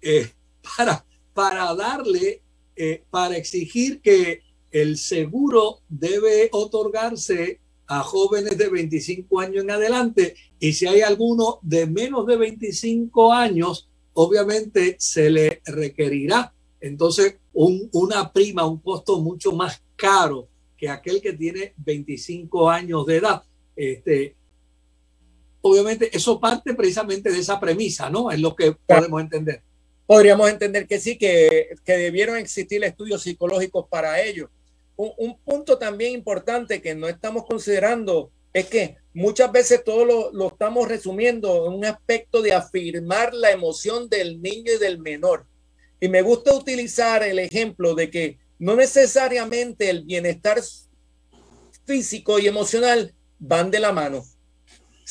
eh, 0.00 0.30
para, 0.76 1.04
para 1.34 1.74
darle, 1.74 2.42
eh, 2.76 3.02
para 3.10 3.36
exigir 3.36 4.00
que 4.00 4.42
el 4.70 4.96
seguro 4.96 5.80
debe 5.88 6.48
otorgarse 6.52 7.60
a 7.86 8.00
jóvenes 8.00 8.56
de 8.56 8.70
25 8.70 9.40
años 9.40 9.64
en 9.64 9.70
adelante 9.70 10.34
y 10.58 10.72
si 10.72 10.86
hay 10.86 11.02
alguno 11.02 11.58
de 11.62 11.86
menos 11.86 12.26
de 12.26 12.36
25 12.36 13.32
años, 13.32 13.88
obviamente 14.14 14.96
se 14.98 15.28
le 15.28 15.60
requerirá 15.66 16.54
entonces 16.82 17.36
un, 17.52 17.88
una 17.92 18.32
prima, 18.32 18.66
un 18.66 18.78
costo 18.78 19.20
mucho 19.20 19.52
más 19.52 19.80
caro 19.94 20.48
que 20.76 20.88
aquel 20.88 21.22
que 21.22 21.32
tiene 21.32 21.74
25 21.76 22.68
años 22.68 23.06
de 23.06 23.16
edad. 23.16 23.44
Este, 23.76 24.34
obviamente 25.62 26.14
eso 26.14 26.38
parte 26.38 26.74
precisamente 26.74 27.30
de 27.30 27.38
esa 27.38 27.58
premisa, 27.58 28.10
¿no? 28.10 28.30
Es 28.30 28.40
lo 28.40 28.54
que 28.54 28.72
podemos 28.72 29.20
entender. 29.22 29.62
Podríamos 30.06 30.50
entender 30.50 30.86
que 30.86 31.00
sí, 31.00 31.16
que, 31.16 31.70
que 31.84 31.96
debieron 31.96 32.36
existir 32.36 32.84
estudios 32.84 33.22
psicológicos 33.22 33.86
para 33.88 34.20
ello. 34.20 34.50
Un, 34.96 35.12
un, 35.16 35.38
punto 35.38 35.78
también 35.78 36.12
importante 36.12 36.82
que 36.82 36.94
no 36.94 37.08
estamos 37.08 37.46
considerando 37.46 38.30
es 38.52 38.66
que 38.66 38.96
muchas 39.14 39.50
veces 39.50 39.82
todo 39.82 40.04
lo, 40.04 40.32
lo 40.32 40.48
estamos 40.48 40.86
resumiendo 40.86 41.66
en 41.66 41.72
un 41.72 41.84
aspecto 41.86 42.42
de 42.42 42.52
afirmar 42.52 43.32
la 43.32 43.50
emoción 43.52 44.08
del 44.08 44.42
niño 44.42 44.72
y 44.74 44.78
del 44.78 44.98
menor. 44.98 45.46
Y 46.00 46.08
me 46.08 46.20
gusta 46.20 46.54
utilizar 46.54 47.22
el 47.22 47.38
ejemplo 47.38 47.94
de 47.94 48.10
que 48.10 48.38
no 48.58 48.76
necesariamente 48.76 49.88
el 49.88 50.02
bienestar 50.04 50.60
físico 51.86 52.38
y 52.38 52.48
emocional 52.48 53.14
van 53.38 53.70
de 53.70 53.80
la 53.80 53.92
mano 53.92 54.24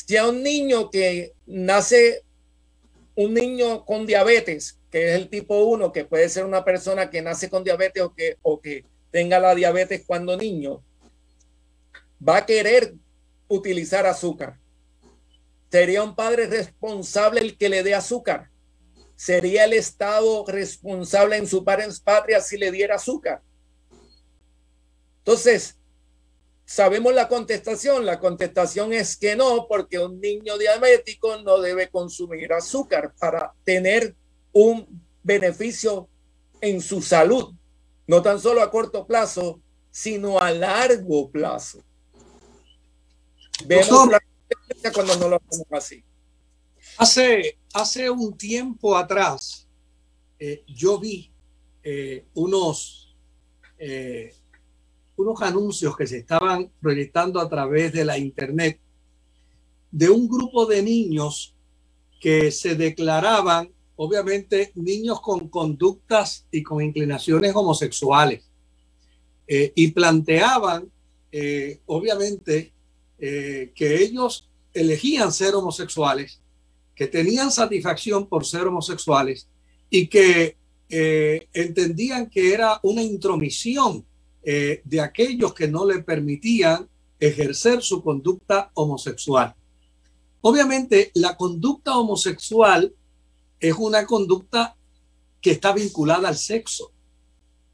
si 0.06 0.16
un 0.18 0.42
niño 0.42 0.90
que 0.90 1.32
nace, 1.46 2.22
un 3.14 3.34
niño 3.34 3.84
con 3.84 4.06
diabetes, 4.06 4.78
que 4.90 5.10
es 5.10 5.20
el 5.20 5.28
tipo 5.28 5.64
1, 5.64 5.92
que 5.92 6.04
puede 6.04 6.28
ser 6.28 6.44
una 6.44 6.64
persona 6.64 7.08
que 7.08 7.22
nace 7.22 7.48
con 7.48 7.64
diabetes 7.64 8.02
o 8.02 8.14
que, 8.14 8.36
o 8.42 8.60
que 8.60 8.84
tenga 9.10 9.38
la 9.38 9.54
diabetes 9.54 10.04
cuando 10.06 10.36
niño, 10.36 10.82
va 12.26 12.38
a 12.38 12.46
querer 12.46 12.94
utilizar 13.48 14.06
azúcar. 14.06 14.58
¿Sería 15.70 16.02
un 16.02 16.14
padre 16.14 16.46
responsable 16.46 17.40
el 17.40 17.56
que 17.56 17.68
le 17.68 17.82
dé 17.82 17.94
azúcar? 17.94 18.50
¿Sería 19.16 19.64
el 19.64 19.72
Estado 19.72 20.44
responsable 20.46 21.36
en 21.36 21.46
su 21.46 21.64
patria 21.64 22.40
si 22.40 22.58
le 22.58 22.70
diera 22.70 22.96
azúcar? 22.96 23.40
Entonces, 25.18 25.76
Sabemos 26.64 27.12
la 27.14 27.28
contestación. 27.28 28.06
La 28.06 28.18
contestación 28.18 28.92
es 28.92 29.16
que 29.16 29.36
no, 29.36 29.66
porque 29.68 29.98
un 29.98 30.20
niño 30.20 30.56
diabético 30.58 31.36
no 31.38 31.60
debe 31.60 31.88
consumir 31.88 32.52
azúcar 32.52 33.14
para 33.18 33.52
tener 33.64 34.14
un 34.52 35.02
beneficio 35.22 36.08
en 36.60 36.80
su 36.80 37.02
salud, 37.02 37.54
no 38.06 38.22
tan 38.22 38.40
solo 38.40 38.62
a 38.62 38.70
corto 38.70 39.06
plazo, 39.06 39.60
sino 39.90 40.38
a 40.38 40.50
largo 40.50 41.30
plazo. 41.30 41.82
Vemos 43.66 44.10
la 44.10 44.20
cuando 44.92 45.16
no 45.16 45.28
lo 45.28 45.36
hacemos 45.36 45.66
así. 45.70 46.04
Hace, 46.98 47.58
hace 47.74 48.10
un 48.10 48.36
tiempo 48.36 48.96
atrás, 48.96 49.68
eh, 50.38 50.64
yo 50.66 50.98
vi 50.98 51.32
eh, 51.82 52.26
unos 52.34 53.16
eh, 53.78 54.34
unos 55.22 55.40
anuncios 55.42 55.96
que 55.96 56.06
se 56.06 56.18
estaban 56.18 56.70
proyectando 56.80 57.40
a 57.40 57.48
través 57.48 57.92
de 57.92 58.04
la 58.04 58.18
internet 58.18 58.78
de 59.90 60.10
un 60.10 60.28
grupo 60.28 60.66
de 60.66 60.82
niños 60.82 61.54
que 62.20 62.50
se 62.50 62.74
declaraban, 62.74 63.70
obviamente, 63.96 64.72
niños 64.74 65.20
con 65.20 65.48
conductas 65.48 66.46
y 66.50 66.62
con 66.62 66.82
inclinaciones 66.82 67.54
homosexuales. 67.54 68.44
Eh, 69.46 69.72
y 69.74 69.88
planteaban, 69.88 70.90
eh, 71.30 71.80
obviamente, 71.86 72.72
eh, 73.18 73.72
que 73.74 74.02
ellos 74.02 74.48
elegían 74.72 75.32
ser 75.32 75.54
homosexuales, 75.54 76.40
que 76.94 77.06
tenían 77.06 77.50
satisfacción 77.50 78.26
por 78.26 78.46
ser 78.46 78.66
homosexuales 78.66 79.48
y 79.90 80.06
que 80.06 80.56
entendían 81.54 82.28
que 82.28 82.52
era 82.52 82.78
una 82.82 83.02
intromisión 83.02 84.04
eh, 84.44 84.82
de 84.84 85.00
aquellos 85.00 85.54
que 85.54 85.68
no 85.68 85.86
le 85.86 86.02
permitían 86.02 86.88
ejercer 87.20 87.82
su 87.82 88.02
conducta 88.02 88.70
homosexual. 88.74 89.54
Obviamente, 90.40 91.12
la 91.14 91.36
conducta 91.36 91.96
homosexual 91.96 92.92
es 93.60 93.74
una 93.78 94.04
conducta 94.06 94.76
que 95.40 95.52
está 95.52 95.72
vinculada 95.72 96.28
al 96.28 96.36
sexo. 96.36 96.90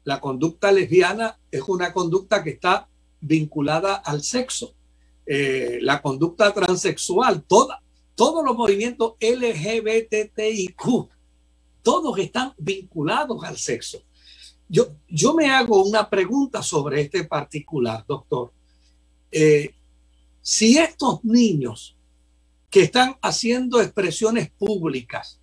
La 0.03 0.21
conducta 0.21 0.71
lesbiana 0.71 1.39
es 1.49 1.63
una 1.67 1.91
conducta 1.91 2.43
que 2.43 2.51
está 2.51 2.87
vinculada 3.21 3.95
al 3.95 4.23
sexo. 4.23 4.75
Eh, 5.25 5.79
la 5.81 6.01
conducta 6.01 6.53
transexual, 6.53 7.43
todos 7.43 8.45
los 8.45 8.55
movimientos 8.55 9.13
LGBTIQ, 9.19 11.09
todos 11.81 12.19
están 12.19 12.53
vinculados 12.57 13.43
al 13.43 13.57
sexo. 13.57 14.03
Yo, 14.69 14.87
yo 15.07 15.33
me 15.33 15.49
hago 15.49 15.83
una 15.83 16.07
pregunta 16.07 16.61
sobre 16.61 17.01
este 17.01 17.23
particular, 17.23 18.05
doctor. 18.07 18.53
Eh, 19.31 19.73
si 20.41 20.77
estos 20.77 21.23
niños 21.23 21.97
que 22.69 22.83
están 22.83 23.17
haciendo 23.21 23.81
expresiones 23.81 24.51
públicas, 24.51 25.39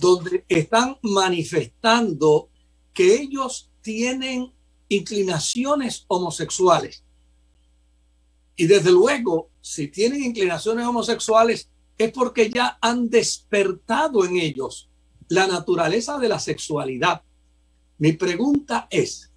donde 0.00 0.44
están 0.48 0.96
manifestando 1.02 2.48
que 2.94 3.14
ellos 3.14 3.70
tienen 3.82 4.52
inclinaciones 4.88 6.06
homosexuales, 6.08 7.04
y 8.56 8.66
desde 8.66 8.90
luego, 8.90 9.50
si 9.60 9.88
tienen 9.88 10.24
inclinaciones 10.24 10.86
homosexuales, 10.86 11.68
es 11.98 12.10
porque 12.10 12.50
ya 12.50 12.78
han 12.80 13.10
despertado 13.10 14.24
en 14.24 14.38
ellos 14.38 14.88
la 15.28 15.46
naturaleza 15.46 16.18
de 16.18 16.28
la 16.28 16.38
sexualidad. 16.38 17.22
Mi 17.98 18.12
pregunta 18.12 18.86
es, 18.90 19.30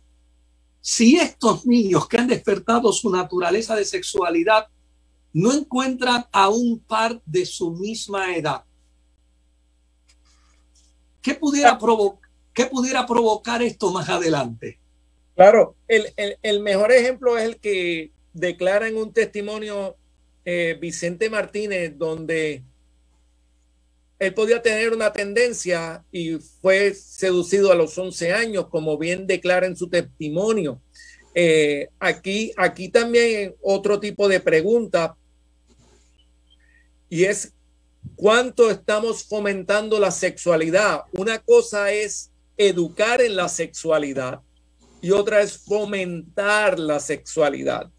si 0.81 1.17
estos 1.17 1.65
niños 1.65 2.07
que 2.07 2.17
han 2.17 2.27
despertado 2.27 2.91
su 2.91 3.09
naturaleza 3.09 3.75
de 3.75 3.85
sexualidad 3.85 4.67
no 5.33 5.53
encuentran 5.53 6.25
a 6.31 6.49
un 6.49 6.79
par 6.79 7.21
de 7.25 7.45
su 7.45 7.71
misma 7.71 8.35
edad, 8.35 8.63
¿qué 11.21 11.35
pudiera, 11.35 11.77
¿qué 12.53 12.65
pudiera 12.65 13.05
provocar 13.05 13.61
esto 13.61 13.91
más 13.91 14.09
adelante? 14.09 14.79
Claro, 15.35 15.75
el, 15.87 16.13
el, 16.41 16.59
mejor 16.59 16.91
ejemplo 16.91 17.37
es 17.37 17.45
el 17.45 17.59
que 17.59 18.11
declara 18.33 18.89
en 18.89 18.97
un 18.97 19.13
testimonio 19.13 19.95
eh, 20.43 20.77
Vicente 20.81 21.29
Martínez 21.29 21.97
donde 21.97 22.63
él 24.19 24.33
podía 24.33 24.61
tener 24.61 24.91
una 24.91 25.13
tendencia 25.13 26.03
y 26.11 26.33
fue 26.61 26.93
seducido 26.93 27.71
a 27.71 27.75
los 27.75 27.97
11 27.97 28.33
años, 28.33 28.67
como 28.67 28.97
bien 28.97 29.25
declara 29.25 29.65
en 29.65 29.77
su 29.77 29.89
testimonio. 29.89 30.81
Eh, 31.33 31.87
aquí, 31.99 32.51
aquí 32.57 32.89
también 32.89 33.55
otro 33.61 33.99
tipo 33.99 34.27
de 34.27 34.41
pregunta 34.41 35.15
y 37.07 37.23
es 37.23 37.53
cuánto 38.15 38.69
estamos 38.69 39.23
fomentando 39.23 39.99
la 39.99 40.11
sexualidad. 40.11 41.03
Una 41.13 41.39
cosa 41.39 41.93
es 41.93 42.31
educar 42.57 43.21
en 43.21 43.37
la 43.37 43.47
sexualidad 43.47 44.41
y 45.01 45.11
otra 45.11 45.41
es 45.41 45.57
fomentar 45.57 46.77
la 46.77 46.99
sexualidad. 46.99 47.89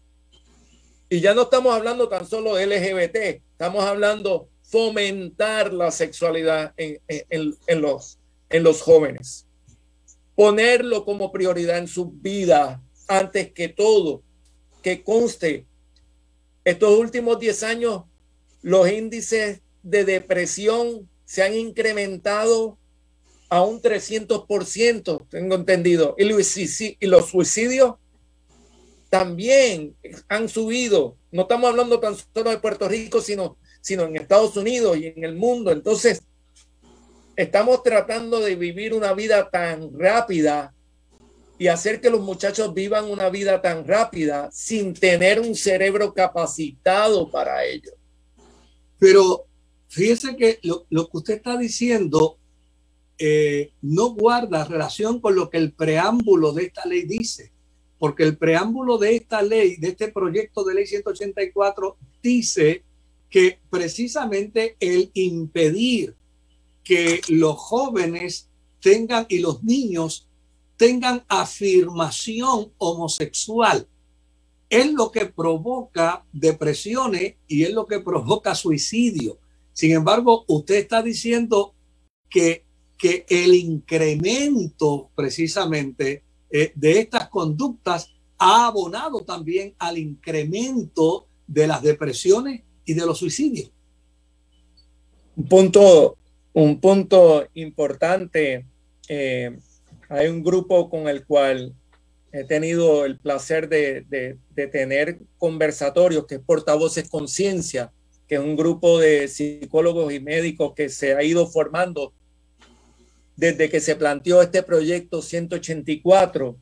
Y 1.09 1.19
ya 1.19 1.33
no 1.33 1.43
estamos 1.43 1.75
hablando 1.75 2.07
tan 2.07 2.27
solo 2.27 2.55
de 2.55 2.67
LGBT, 2.67 3.41
estamos 3.51 3.83
hablando 3.83 4.50
fomentar 4.71 5.73
la 5.73 5.91
sexualidad 5.91 6.73
en, 6.77 7.81
los, 7.81 8.17
en 8.49 8.63
los 8.63 8.81
jóvenes. 8.81 9.45
Ponerlo 10.33 11.03
como 11.03 11.31
prioridad 11.31 11.77
en 11.77 11.89
su 11.89 12.09
vida 12.09 12.81
antes 13.09 13.51
que 13.51 13.67
todo. 13.67 14.23
Que 14.81 15.03
conste, 15.03 15.67
estos 16.63 16.97
últimos 16.97 17.37
10 17.37 17.63
años 17.63 18.03
los 18.61 18.89
índices 18.89 19.61
de 19.83 20.05
depresión 20.05 21.09
se 21.25 21.43
han 21.43 21.53
incrementado 21.53 22.77
a 23.49 23.63
un 23.63 23.81
300%, 23.81 25.27
tengo 25.29 25.55
entendido. 25.55 26.15
Y 26.17 27.05
los 27.07 27.25
suicidios 27.25 27.95
también 29.09 29.97
han 30.29 30.47
subido. 30.47 31.17
No 31.31 31.41
estamos 31.41 31.69
hablando 31.69 31.99
tan 31.99 32.15
solo 32.15 32.49
de 32.49 32.59
Puerto 32.59 32.87
Rico, 32.87 33.19
sino, 33.19 33.57
sino 33.81 34.03
en 34.03 34.15
Estados 34.15 34.55
Unidos 34.55 34.97
y 34.97 35.07
en 35.07 35.23
el 35.23 35.35
mundo. 35.35 35.71
Entonces, 35.71 36.21
estamos 37.35 37.83
tratando 37.83 38.39
de 38.39 38.55
vivir 38.55 38.93
una 38.93 39.13
vida 39.13 39.49
tan 39.49 39.97
rápida 39.97 40.73
y 41.57 41.67
hacer 41.67 42.01
que 42.01 42.09
los 42.09 42.21
muchachos 42.21 42.73
vivan 42.73 43.05
una 43.05 43.29
vida 43.29 43.61
tan 43.61 43.85
rápida 43.85 44.49
sin 44.51 44.93
tener 44.93 45.39
un 45.39 45.55
cerebro 45.55 46.13
capacitado 46.13 47.29
para 47.29 47.63
ello. 47.65 47.91
Pero 48.97 49.45
fíjese 49.87 50.35
que 50.35 50.59
lo, 50.63 50.85
que 50.89 51.17
usted 51.17 51.35
está 51.35 51.57
diciendo 51.57 52.37
eh, 53.17 53.73
no 53.81 54.15
guarda 54.15 54.65
relación 54.65 55.19
con 55.19 55.35
lo 55.35 55.49
que 55.49 55.57
el 55.57 55.73
preámbulo 55.73 56.51
de 56.53 56.63
esta 56.63 56.85
ley 56.85 57.03
dice, 57.03 57.51
porque 57.99 58.23
el 58.23 58.37
preámbulo 58.37 58.97
de 58.97 59.15
esta 59.15 59.43
ley, 59.43 59.77
de 59.77 59.89
este 59.89 60.07
proyecto 60.07 60.63
de 60.63 60.73
ley 60.73 60.87
184, 60.87 61.97
dice 62.23 62.83
que 63.31 63.59
precisamente 63.69 64.75
el 64.81 65.09
impedir 65.13 66.15
que 66.83 67.21
los 67.29 67.55
jóvenes 67.55 68.49
tengan 68.81 69.25
y 69.29 69.39
los 69.39 69.63
niños 69.63 70.27
tengan 70.75 71.23
afirmación 71.29 72.73
homosexual 72.77 73.87
es 74.69 74.91
lo 74.91 75.11
que 75.11 75.27
provoca 75.27 76.25
depresiones 76.33 77.35
y 77.47 77.63
es 77.63 77.71
lo 77.71 77.85
que 77.85 77.99
provoca 77.99 78.53
suicidio. 78.53 79.39
Sin 79.73 79.91
embargo, 79.91 80.43
usted 80.47 80.75
está 80.75 81.01
diciendo 81.01 81.73
que, 82.29 82.65
que 82.97 83.25
el 83.29 83.53
incremento 83.53 85.09
precisamente 85.15 86.23
eh, 86.49 86.73
de 86.75 86.99
estas 86.99 87.29
conductas 87.29 88.09
ha 88.37 88.67
abonado 88.67 89.23
también 89.23 89.73
al 89.77 89.97
incremento 89.97 91.27
de 91.47 91.67
las 91.67 91.81
depresiones 91.81 92.63
y 92.91 92.93
de 92.93 93.05
los 93.05 93.19
suicidios. 93.19 93.71
Un 95.37 95.47
punto, 95.47 96.17
un 96.53 96.79
punto 96.81 97.47
importante. 97.53 98.65
Eh, 99.07 99.57
hay 100.09 100.27
un 100.27 100.43
grupo 100.43 100.89
con 100.89 101.07
el 101.07 101.25
cual 101.25 101.73
he 102.33 102.43
tenido 102.43 103.05
el 103.05 103.17
placer 103.17 103.69
de, 103.69 104.37
tener 104.71 105.19
conversatorios, 105.37 106.25
que 106.27 106.35
es 106.35 106.41
Portavoces 106.41 107.09
Conciencia, 107.09 107.91
que 108.27 108.35
es 108.35 108.41
un 108.41 108.57
grupo 108.57 108.99
de 108.99 109.27
psicólogos 109.29 110.13
y 110.13 110.19
médicos 110.19 110.73
que 110.75 110.89
se 110.89 111.15
ha 111.15 111.23
ido 111.23 111.47
formando 111.47 112.13
desde 113.37 113.69
que 113.69 113.79
se 113.79 113.95
planteó 113.95 114.41
este 114.41 114.63
proyecto 114.63 115.21
184. 115.21 116.57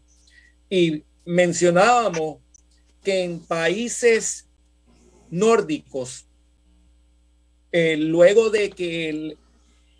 Y 0.69 1.03
mencionábamos 1.25 2.37
que 3.03 3.23
en 3.23 3.39
países 3.39 4.48
nórdicos, 5.31 6.27
eh, 7.71 7.97
luego 7.97 8.49
de 8.49 8.69
que 8.69 9.37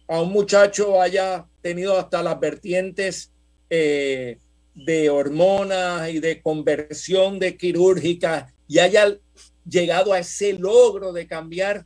a 0.08 0.22
un 0.22 0.32
muchacho 0.32 1.02
haya 1.02 1.48
tenido 1.62 1.98
hasta 1.98 2.24
las 2.24 2.40
vertientes 2.40 3.32
eh, 3.70 4.40
de 4.74 5.10
hormonas 5.10 6.10
y 6.10 6.20
de 6.20 6.42
conversión 6.42 7.38
de 7.38 7.58
quirúrgica 7.58 8.54
y 8.68 8.80
haya 8.80 9.18
llegado 9.68 10.14
a 10.14 10.20
ese 10.20 10.54
logro 10.54 11.14
de 11.14 11.28
cambiar 11.28 11.86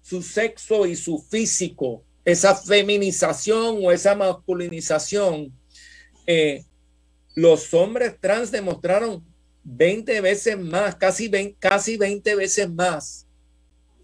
su 0.00 0.22
sexo 0.22 0.86
y 0.86 0.96
su 0.96 1.18
físico, 1.18 2.02
esa 2.24 2.56
feminización 2.56 3.78
o 3.84 3.92
esa 3.92 4.14
masculinización, 4.14 5.52
eh, 6.26 6.64
los 7.34 7.72
hombres 7.72 8.16
trans 8.20 8.50
demostraron 8.50 9.24
20 9.64 10.20
veces 10.20 10.58
más, 10.58 10.96
casi 10.96 11.28
20, 11.28 11.56
casi 11.58 11.96
20 11.96 12.34
veces 12.34 12.70
más 12.70 13.26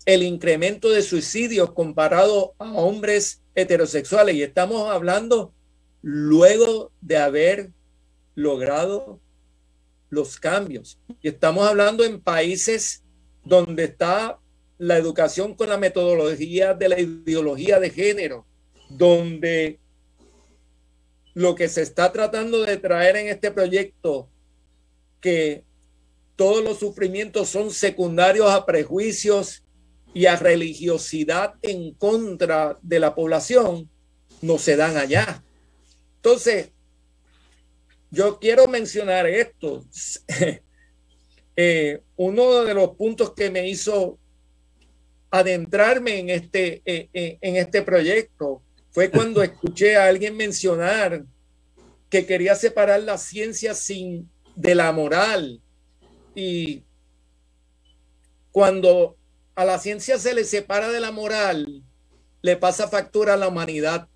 el 0.08 0.22
incremento 0.22 0.88
de 0.88 1.02
suicidios 1.02 1.72
comparado 1.72 2.54
a 2.58 2.72
hombres 2.72 3.42
heterosexuales. 3.54 4.36
Y 4.36 4.42
estamos 4.42 4.90
hablando 4.90 5.52
luego 6.00 6.92
de 7.02 7.18
haber 7.18 7.70
logrado 8.34 9.20
los 10.08 10.38
cambios. 10.38 10.98
Y 11.20 11.28
estamos 11.28 11.68
hablando 11.68 12.04
en 12.04 12.22
países 12.22 13.02
donde 13.44 13.84
está 13.84 14.38
la 14.78 14.96
educación 14.96 15.54
con 15.54 15.68
la 15.68 15.76
metodología 15.76 16.72
de 16.72 16.88
la 16.88 17.00
ideología 17.00 17.80
de 17.80 17.90
género, 17.90 18.46
donde 18.88 19.78
lo 21.34 21.54
que 21.54 21.68
se 21.68 21.82
está 21.82 22.12
tratando 22.12 22.62
de 22.62 22.76
traer 22.78 23.16
en 23.16 23.28
este 23.28 23.50
proyecto, 23.50 24.30
que 25.20 25.64
todos 26.36 26.62
los 26.62 26.78
sufrimientos 26.78 27.48
son 27.48 27.70
secundarios 27.70 28.50
a 28.50 28.64
prejuicios 28.64 29.64
y 30.14 30.26
a 30.26 30.36
religiosidad 30.36 31.54
en 31.62 31.92
contra 31.94 32.78
de 32.82 33.00
la 33.00 33.14
población, 33.14 33.90
no 34.40 34.58
se 34.58 34.76
dan 34.76 34.96
allá. 34.96 35.42
Entonces, 36.16 36.70
yo 38.10 38.38
quiero 38.38 38.66
mencionar 38.66 39.26
esto. 39.26 39.84
Eh, 41.60 42.02
uno 42.14 42.62
de 42.62 42.72
los 42.72 42.90
puntos 42.90 43.34
que 43.34 43.50
me 43.50 43.68
hizo 43.68 44.16
adentrarme 45.28 46.20
en 46.20 46.30
este, 46.30 46.82
eh, 46.84 47.08
eh, 47.12 47.38
en 47.40 47.56
este 47.56 47.82
proyecto 47.82 48.62
fue 48.92 49.10
cuando 49.10 49.42
escuché 49.42 49.96
a 49.96 50.06
alguien 50.06 50.36
mencionar 50.36 51.24
que 52.08 52.26
quería 52.26 52.54
separar 52.54 53.02
la 53.02 53.18
ciencia 53.18 53.74
sin, 53.74 54.30
de 54.58 54.74
la 54.74 54.90
moral. 54.90 55.62
Y 56.34 56.82
cuando 58.50 59.16
a 59.54 59.64
la 59.64 59.78
ciencia 59.78 60.18
se 60.18 60.34
le 60.34 60.44
separa 60.44 60.88
de 60.88 60.98
la 60.98 61.12
moral, 61.12 61.84
le 62.42 62.56
pasa 62.56 62.88
factura 62.88 63.34
a 63.34 63.36
la 63.36 63.48
humanidad. 63.48 64.08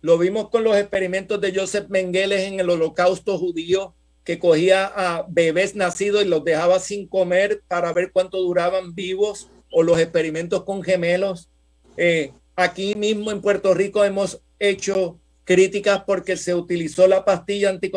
Lo 0.00 0.18
vimos 0.18 0.50
con 0.50 0.64
los 0.64 0.76
experimentos 0.76 1.40
de 1.40 1.54
Joseph 1.54 1.86
Mengele 1.88 2.46
en 2.46 2.58
el 2.58 2.68
holocausto 2.68 3.38
judío, 3.38 3.94
que 4.24 4.40
cogía 4.40 4.86
a 4.86 5.24
bebés 5.28 5.76
nacidos 5.76 6.24
y 6.24 6.28
los 6.28 6.42
dejaba 6.42 6.80
sin 6.80 7.06
comer 7.06 7.62
para 7.68 7.92
ver 7.92 8.10
cuánto 8.12 8.38
duraban 8.38 8.92
vivos, 8.94 9.48
o 9.70 9.84
los 9.84 10.00
experimentos 10.00 10.64
con 10.64 10.82
gemelos. 10.82 11.48
Eh, 11.96 12.32
aquí 12.56 12.96
mismo 12.96 13.30
en 13.30 13.40
Puerto 13.40 13.72
Rico 13.72 14.04
hemos 14.04 14.42
hecho 14.58 15.20
críticas 15.46 16.02
porque 16.04 16.36
se 16.36 16.54
utilizó 16.54 17.06
la 17.06 17.24
pastilla 17.24 17.70
anti 17.70 17.90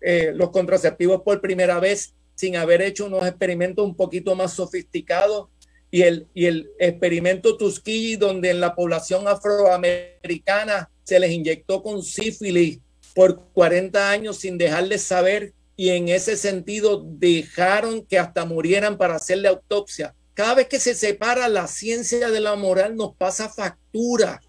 eh, 0.00 0.32
los 0.34 0.50
contraceptivos 0.50 1.20
por 1.20 1.40
primera 1.40 1.78
vez 1.78 2.14
sin 2.34 2.56
haber 2.56 2.80
hecho 2.80 3.06
unos 3.06 3.26
experimentos 3.26 3.84
un 3.84 3.94
poquito 3.94 4.34
más 4.34 4.54
sofisticados 4.54 5.48
y 5.90 6.02
el, 6.02 6.26
y 6.32 6.46
el 6.46 6.70
experimento 6.78 7.58
Tuskegee 7.58 8.16
donde 8.16 8.48
en 8.50 8.60
la 8.60 8.74
población 8.74 9.28
afroamericana 9.28 10.90
se 11.04 11.20
les 11.20 11.32
inyectó 11.32 11.82
con 11.82 12.02
sífilis 12.02 12.80
por 13.14 13.50
40 13.52 14.10
años 14.10 14.38
sin 14.38 14.56
dejarles 14.56 15.02
saber 15.02 15.52
y 15.76 15.90
en 15.90 16.08
ese 16.08 16.38
sentido 16.38 17.04
dejaron 17.06 18.06
que 18.06 18.18
hasta 18.18 18.46
murieran 18.46 18.96
para 18.96 19.16
hacerle 19.16 19.48
autopsia. 19.48 20.14
Cada 20.32 20.54
vez 20.54 20.68
que 20.68 20.80
se 20.80 20.94
separa 20.94 21.48
la 21.48 21.66
ciencia 21.66 22.30
de 22.30 22.40
la 22.40 22.56
moral 22.56 22.96
nos 22.96 23.14
pasa 23.14 23.50
factura 23.50 24.40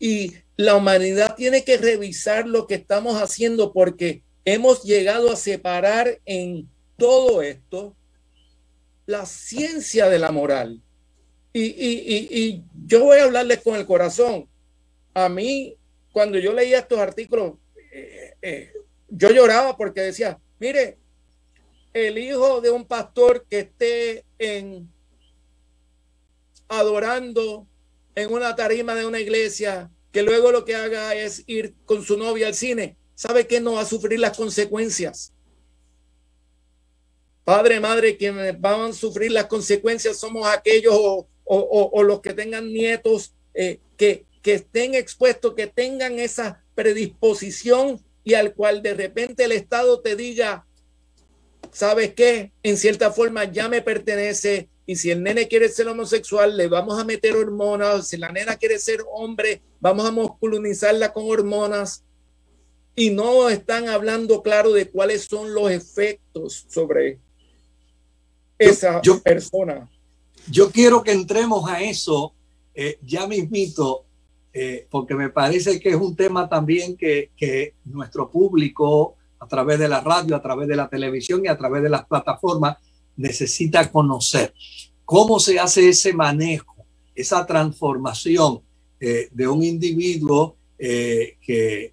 y 0.00 0.32
la 0.56 0.74
humanidad 0.74 1.36
tiene 1.36 1.62
que 1.62 1.76
revisar 1.76 2.48
lo 2.48 2.66
que 2.66 2.74
estamos 2.74 3.20
haciendo 3.20 3.72
porque 3.72 4.22
hemos 4.46 4.82
llegado 4.82 5.30
a 5.30 5.36
separar 5.36 6.20
en 6.24 6.68
todo 6.96 7.42
esto 7.42 7.94
la 9.04 9.26
ciencia 9.26 10.08
de 10.08 10.18
la 10.18 10.32
moral. 10.32 10.82
Y, 11.52 11.62
y, 11.62 12.28
y, 12.30 12.64
yo 12.86 13.04
voy 13.04 13.18
a 13.18 13.24
hablarles 13.24 13.60
con 13.60 13.74
el 13.74 13.84
corazón. 13.84 14.48
A 15.12 15.28
mí, 15.28 15.76
cuando 16.12 16.38
yo 16.38 16.52
leía 16.52 16.78
estos 16.78 16.98
artículos, 16.98 17.54
eh, 17.92 18.34
eh, 18.40 18.72
yo 19.08 19.30
lloraba 19.30 19.76
porque 19.76 20.00
decía, 20.00 20.38
mire, 20.58 20.96
el 21.92 22.16
hijo 22.18 22.60
de 22.60 22.70
un 22.70 22.86
pastor 22.86 23.44
que 23.50 23.60
esté 23.60 24.24
en 24.38 24.88
adorando 26.68 27.66
en 28.14 28.32
una 28.32 28.54
tarima 28.56 28.94
de 28.94 29.06
una 29.06 29.20
iglesia, 29.20 29.90
que 30.12 30.22
luego 30.22 30.50
lo 30.50 30.64
que 30.64 30.74
haga 30.74 31.14
es 31.14 31.44
ir 31.46 31.74
con 31.84 32.04
su 32.04 32.16
novia 32.16 32.48
al 32.48 32.54
cine, 32.54 32.96
sabe 33.14 33.46
que 33.46 33.60
no 33.60 33.74
va 33.74 33.82
a 33.82 33.86
sufrir 33.86 34.18
las 34.18 34.36
consecuencias. 34.36 35.32
Padre, 37.44 37.80
madre, 37.80 38.16
quienes 38.16 38.60
van 38.60 38.80
a 38.90 38.92
sufrir 38.92 39.32
las 39.32 39.46
consecuencias 39.46 40.18
somos 40.18 40.46
aquellos 40.46 40.94
o, 40.94 42.02
los 42.02 42.20
que 42.20 42.32
tengan 42.32 42.72
nietos 42.72 43.34
eh, 43.54 43.80
que, 43.96 44.24
que 44.42 44.54
estén 44.54 44.94
expuestos, 44.94 45.54
que 45.54 45.66
tengan 45.66 46.18
esa 46.18 46.64
predisposición 46.74 48.00
y 48.24 48.34
al 48.34 48.54
cual 48.54 48.82
de 48.82 48.94
repente 48.94 49.44
el 49.44 49.52
Estado 49.52 50.00
te 50.00 50.16
diga, 50.16 50.66
¿sabes 51.72 52.14
qué? 52.14 52.52
En 52.62 52.76
cierta 52.76 53.10
forma 53.10 53.44
ya 53.44 53.68
me 53.68 53.82
pertenece 53.82 54.68
y 54.90 54.96
si 54.96 55.12
el 55.12 55.22
nene 55.22 55.46
quiere 55.46 55.68
ser 55.68 55.86
homosexual, 55.86 56.56
le 56.56 56.66
vamos 56.66 57.00
a 57.00 57.04
meter 57.04 57.36
hormonas, 57.36 58.08
si 58.08 58.16
la 58.16 58.32
nena 58.32 58.56
quiere 58.56 58.76
ser 58.76 59.04
hombre, 59.12 59.62
vamos 59.78 60.04
a 60.04 60.10
masculinizarla 60.10 61.12
con 61.12 61.30
hormonas 61.30 62.02
y 62.96 63.10
no 63.10 63.48
están 63.48 63.88
hablando 63.88 64.42
claro 64.42 64.72
de 64.72 64.90
cuáles 64.90 65.26
son 65.26 65.54
los 65.54 65.70
efectos 65.70 66.66
sobre 66.68 67.20
esa 68.58 69.00
persona. 69.22 69.88
Yo 70.50 70.72
quiero 70.72 71.04
que 71.04 71.12
entremos 71.12 71.70
a 71.70 71.80
eso 71.82 72.34
eh, 72.74 72.98
ya 73.00 73.28
mismito, 73.28 74.06
eh, 74.52 74.88
porque 74.90 75.14
me 75.14 75.30
parece 75.30 75.78
que 75.78 75.90
es 75.90 75.96
un 75.96 76.16
tema 76.16 76.48
también 76.48 76.96
que, 76.96 77.30
que 77.36 77.76
nuestro 77.84 78.28
público, 78.28 79.14
a 79.38 79.46
través 79.46 79.78
de 79.78 79.86
la 79.86 80.00
radio, 80.00 80.34
a 80.34 80.42
través 80.42 80.66
de 80.66 80.74
la 80.74 80.88
televisión 80.88 81.42
y 81.44 81.48
a 81.48 81.56
través 81.56 81.80
de 81.80 81.90
las 81.90 82.06
plataformas, 82.06 82.76
necesita 83.16 83.90
conocer 83.90 84.54
cómo 85.04 85.40
se 85.40 85.58
hace 85.58 85.88
ese 85.88 86.12
manejo, 86.12 86.86
esa 87.14 87.44
transformación 87.46 88.60
eh, 88.98 89.28
de 89.32 89.48
un 89.48 89.62
individuo 89.62 90.56
que 90.78 91.92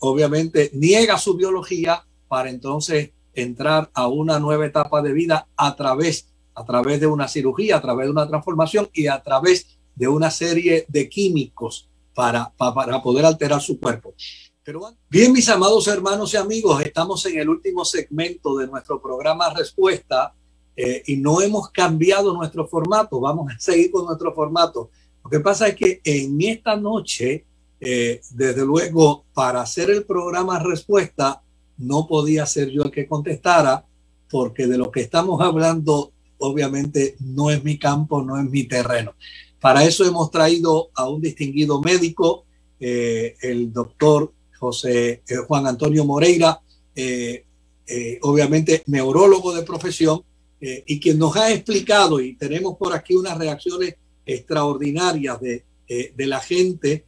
obviamente 0.00 0.70
niega 0.74 1.16
su 1.16 1.38
biología 1.38 2.04
para 2.28 2.50
entonces 2.50 3.12
entrar 3.36 3.90
a 3.94 4.08
una 4.08 4.40
nueva 4.40 4.66
etapa 4.66 5.02
de 5.02 5.12
vida 5.12 5.46
a 5.56 5.76
través, 5.76 6.26
a 6.54 6.64
través 6.64 6.98
de 7.00 7.06
una 7.06 7.28
cirugía, 7.28 7.76
a 7.76 7.82
través 7.82 8.06
de 8.06 8.12
una 8.12 8.26
transformación 8.26 8.88
y 8.92 9.06
a 9.06 9.22
través 9.22 9.78
de 9.94 10.08
una 10.08 10.30
serie 10.30 10.86
de 10.88 11.08
químicos 11.08 11.88
para, 12.14 12.50
para, 12.56 13.02
poder 13.02 13.26
alterar 13.26 13.60
su 13.60 13.78
cuerpo. 13.78 14.14
Pero 14.64 14.80
bien, 15.08 15.32
mis 15.32 15.48
amados 15.48 15.86
hermanos 15.86 16.32
y 16.34 16.38
amigos, 16.38 16.82
estamos 16.82 17.24
en 17.26 17.38
el 17.38 17.48
último 17.48 17.84
segmento 17.84 18.56
de 18.56 18.66
nuestro 18.66 19.00
programa 19.00 19.52
Respuesta 19.54 20.34
eh, 20.76 21.02
y 21.06 21.16
no 21.16 21.40
hemos 21.40 21.70
cambiado 21.70 22.34
nuestro 22.34 22.66
formato. 22.66 23.20
Vamos 23.20 23.52
a 23.52 23.58
seguir 23.58 23.90
con 23.90 24.04
nuestro 24.06 24.34
formato. 24.34 24.90
Lo 25.24 25.30
que 25.30 25.40
pasa 25.40 25.68
es 25.68 25.74
que 25.74 26.00
en 26.04 26.40
esta 26.42 26.76
noche, 26.76 27.44
eh, 27.80 28.20
desde 28.30 28.64
luego, 28.64 29.24
para 29.32 29.62
hacer 29.62 29.90
el 29.90 30.04
programa 30.04 30.58
Respuesta, 30.58 31.42
no 31.78 32.06
podía 32.06 32.46
ser 32.46 32.70
yo 32.70 32.84
el 32.84 32.90
que 32.90 33.06
contestara, 33.06 33.84
porque 34.30 34.66
de 34.66 34.78
lo 34.78 34.90
que 34.90 35.00
estamos 35.00 35.40
hablando, 35.40 36.12
obviamente, 36.38 37.16
no 37.20 37.50
es 37.50 37.62
mi 37.64 37.78
campo, 37.78 38.22
no 38.22 38.38
es 38.38 38.48
mi 38.48 38.64
terreno. 38.64 39.14
Para 39.60 39.84
eso 39.84 40.04
hemos 40.04 40.30
traído 40.30 40.90
a 40.94 41.08
un 41.08 41.20
distinguido 41.20 41.80
médico, 41.80 42.44
eh, 42.78 43.36
el 43.40 43.72
doctor 43.72 44.32
José 44.58 45.22
eh, 45.26 45.36
Juan 45.46 45.66
Antonio 45.66 46.04
Moreira, 46.04 46.60
eh, 46.94 47.44
obviamente 48.22 48.82
neurólogo 48.86 49.54
de 49.54 49.62
profesión, 49.62 50.22
y 50.60 50.98
quien 51.00 51.18
nos 51.18 51.36
ha 51.36 51.52
explicado, 51.52 52.18
y 52.20 52.34
tenemos 52.34 52.76
por 52.76 52.94
aquí 52.94 53.14
unas 53.14 53.36
reacciones 53.36 53.96
extraordinarias 54.24 55.40
de, 55.40 55.64
de 55.86 56.26
la 56.26 56.40
gente, 56.40 57.04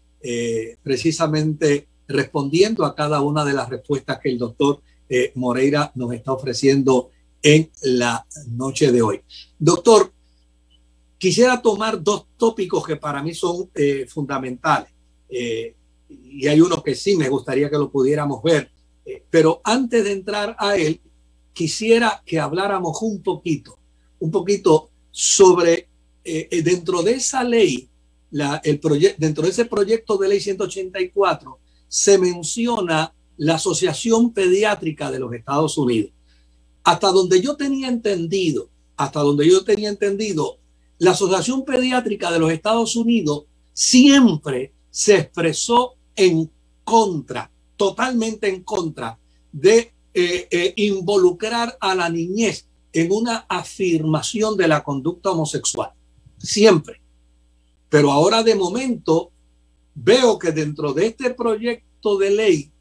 precisamente 0.83 1.89
respondiendo 2.09 2.85
a 2.85 2.95
cada 2.95 3.21
una 3.21 3.45
de 3.45 3.53
las 3.53 3.69
respuestas 3.69 4.19
que 4.19 4.31
el 4.31 4.39
doctor 4.39 4.81
eh, 5.09 5.33
Moreira 5.37 5.93
nos 5.95 6.13
está 6.13 6.33
ofreciendo 6.33 7.11
en 7.43 7.71
la 7.83 8.27
noche 8.49 8.91
de 8.91 9.03
hoy. 9.03 9.21
Doctor, 9.59 10.13
quisiera 11.19 11.61
tomar 11.63 12.03
dos 12.03 12.27
tópicos 12.37 12.87
que 12.87 12.97
para 12.97 13.23
mí 13.23 13.35
son 13.35 13.71
eh, 13.75 14.07
fundamentales. 14.09 14.91
Eh, 15.29 15.75
y 16.09 16.47
hay 16.47 16.61
uno 16.61 16.83
que 16.83 16.95
sí 16.95 17.17
me 17.17 17.29
gustaría 17.29 17.69
que 17.69 17.77
lo 17.79 17.91
pudiéramos 17.91 18.43
ver. 18.43 18.71
pero 19.31 19.61
antes 19.65 20.05
de 20.05 20.13
entrar 20.13 20.55
a 20.59 20.77
él, 20.77 21.01
quisiera 21.59 22.23
que 22.25 22.39
habláramos 22.39 23.03
un 23.03 23.21
poquito, 23.21 23.81
un 24.21 24.31
poquito 24.31 24.91
sobre, 25.11 25.89
dentro 26.63 27.03
de 27.03 27.15
esa 27.15 27.43
ley, 27.43 27.89
el 28.63 28.81
dentro 29.19 29.43
de 29.43 29.51
ese 29.51 29.65
proyecto 29.65 30.17
de 30.19 30.29
ley 30.29 30.41
184, 30.41 31.59
se 31.89 32.17
menciona 32.17 33.13
la 33.39 33.57
Asociación 33.57 34.33
Pediátrica 34.33 35.11
de 35.11 35.19
los 35.19 35.33
Estados 35.33 35.77
Unidos. 35.77 36.13
Hasta 36.85 37.09
donde 37.09 37.41
yo 37.41 37.57
tenía 37.57 37.89
entendido, 37.89 38.71
hasta 38.97 39.19
donde 39.19 39.49
yo 39.49 39.65
tenía 39.65 39.89
entendido, 39.89 40.59
la 40.99 41.11
Asociación 41.11 41.65
Pediátrica 41.65 42.31
de 42.31 42.39
los 42.39 42.53
Estados 42.53 42.95
Unidos 42.95 43.47
siempre 43.73 44.75
se 44.91 45.17
expresó 45.17 45.95
en 46.15 46.49
contra, 46.85 47.51
totalmente 47.77 48.49
en 48.49 48.63
contra 48.63 49.19
de 49.51 49.93
eh, 50.21 50.49
eh, 50.51 50.73
involucrar 50.79 51.79
a 51.79 51.95
la 51.95 52.09
niñez 52.09 52.67
en 52.93 53.13
una 53.13 53.47
afirmación 53.49 54.57
de 54.57 54.67
la 54.67 54.83
conducta 54.83 55.31
homosexual. 55.31 55.93
Siempre. 56.39 57.01
Pero 57.89 58.11
ahora 58.11 58.43
de 58.43 58.57
momento 58.57 59.31
veo 59.95 60.37
que 60.37 60.51
dentro 60.51 60.93
de 60.93 61.07
este 61.07 61.31
proyecto 61.35 62.19
de 62.19 62.31
ley 62.31 62.73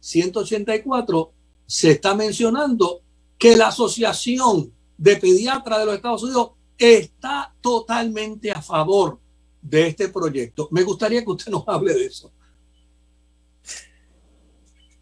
184 0.00 1.32
se 1.66 1.90
está 1.90 2.14
mencionando 2.14 3.02
que 3.36 3.58
la 3.58 3.68
Asociación 3.68 4.72
de 4.96 5.16
Pediatras 5.16 5.80
de 5.80 5.84
los 5.84 5.96
Estados 5.96 6.22
Unidos 6.22 6.52
está 6.78 7.54
totalmente 7.60 8.50
a 8.52 8.62
favor 8.62 9.20
de 9.60 9.88
este 9.88 10.08
proyecto. 10.08 10.68
Me 10.70 10.82
gustaría 10.82 11.22
que 11.22 11.30
usted 11.30 11.52
nos 11.52 11.68
hable 11.68 11.92
de 11.92 12.06
eso. 12.06 12.32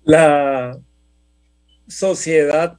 La 0.03 0.77
Sociedad 1.87 2.79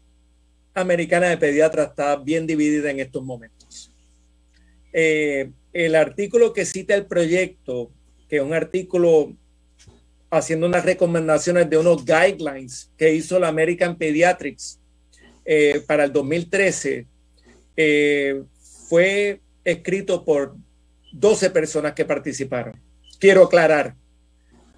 Americana 0.74 1.30
de 1.30 1.38
Pediatras 1.38 1.90
está 1.90 2.16
bien 2.18 2.46
dividida 2.46 2.92
en 2.92 3.00
estos 3.00 3.24
momentos. 3.24 3.92
Eh, 4.92 5.52
el 5.74 5.96
artículo 5.96 6.54
que 6.54 6.66
cita 6.66 6.96
el 6.96 7.06
proyecto 7.06 7.92
que 8.30 8.42
un 8.42 8.54
artículo 8.54 9.34
haciendo 10.30 10.68
unas 10.68 10.84
recomendaciones 10.84 11.70
de 11.70 11.78
unos 11.78 12.06
guidelines 12.06 12.92
que 12.98 13.14
hizo 13.14 13.40
la 13.40 13.48
American 13.48 13.98
Pediatrics 13.98 14.80
eh, 15.46 15.82
para 15.88 16.06
el 16.06 16.12
2013, 16.12 17.08
eh, 17.78 18.44
fue 18.90 19.42
escrito 19.64 20.26
por 20.26 20.56
12 21.12 21.50
personas 21.52 21.94
que 21.94 22.06
participaron. 22.06 22.82
Quiero 23.20 23.44
aclarar, 23.44 23.96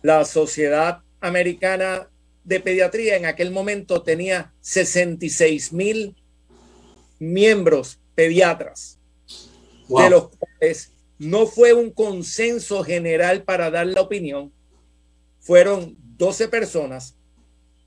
la 0.02 0.24
Sociedad 0.26 1.02
Americana 1.20 2.08
de 2.48 2.62
Pediatría 2.62 3.18
en 3.18 3.26
aquel 3.26 3.52
momento 3.52 4.04
tenía 4.04 4.54
66 4.62 5.74
mil 5.74 6.16
miembros 7.20 8.00
pediatras, 8.16 9.02
de 9.90 10.10
los 10.10 10.30
cuales 10.30 10.94
no 11.20 11.46
fue 11.46 11.74
un 11.74 11.92
consenso 11.92 12.86
general 12.86 13.44
para 13.44 13.70
dar 13.70 13.88
la 13.88 14.00
opinión. 14.00 14.54
Fueron 15.42 15.98
12 16.18 16.48
personas. 16.48 17.18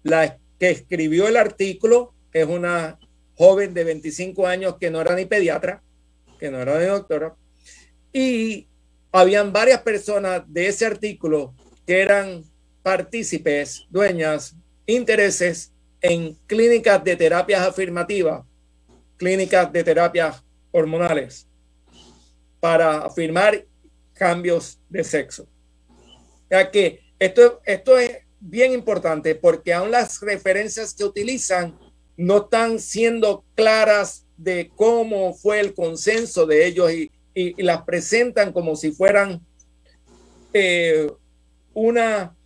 La 0.03 0.39
que 0.59 0.71
escribió 0.71 1.27
el 1.27 1.39
artículo 1.39 2.13
es 2.31 2.47
una 2.47 2.99
joven 3.37 3.73
de 3.73 3.85
25 3.85 4.47
años 4.47 4.77
que 4.79 4.91
no 4.91 5.01
era 5.01 5.17
ni 5.17 5.25
pediatra, 5.25 5.83
que 6.39 6.51
no 6.51 6.61
era 6.61 6.79
ni 6.79 6.85
doctora. 6.85 7.35
Y 8.13 8.69
habían 9.11 9.55
varias 9.55 9.81
personas 9.81 10.43
de 10.49 10.69
ese 10.69 10.85
artículo 10.85 11.55
que 11.87 12.03
eran 12.03 12.45
partícipes, 12.83 13.87
dueñas, 13.91 14.57
intereses 14.87 15.73
en 16.01 16.35
clínicas 16.47 17.03
de 17.05 17.17
terapias 17.17 17.67
afirmativas, 17.67 18.45
clínicas 19.17 19.73
de 19.73 19.85
terapias 19.85 20.43
hormonales 20.71 21.47
para 22.59 22.99
afirmar 22.99 23.65
cambios 24.15 24.79
de 24.89 25.05
sexo. 25.05 25.47
Ya 26.51 26.71
que 26.71 27.01
esto, 27.19 27.61
esto 27.65 27.99
es 27.99 28.19
bien 28.41 28.73
importante 28.73 29.35
porque 29.35 29.73
aún 29.73 29.91
las 29.91 30.21
referencias 30.21 30.95
que 30.95 31.05
utilizan 31.05 31.79
no 32.17 32.39
están 32.39 32.79
siendo 32.79 33.45
claras 33.55 34.27
de 34.37 34.71
cómo 34.75 35.35
fue 35.35 35.61
el 35.61 35.75
consenso 35.75 36.47
de 36.47 36.67
ellos 36.67 36.93
y, 36.93 37.11
las 37.57 37.85
presentan 37.85 38.53
como 38.53 38.77
si 38.77 38.91
fueran 38.91 39.41
eh, 40.53 41.11
una 41.73 42.37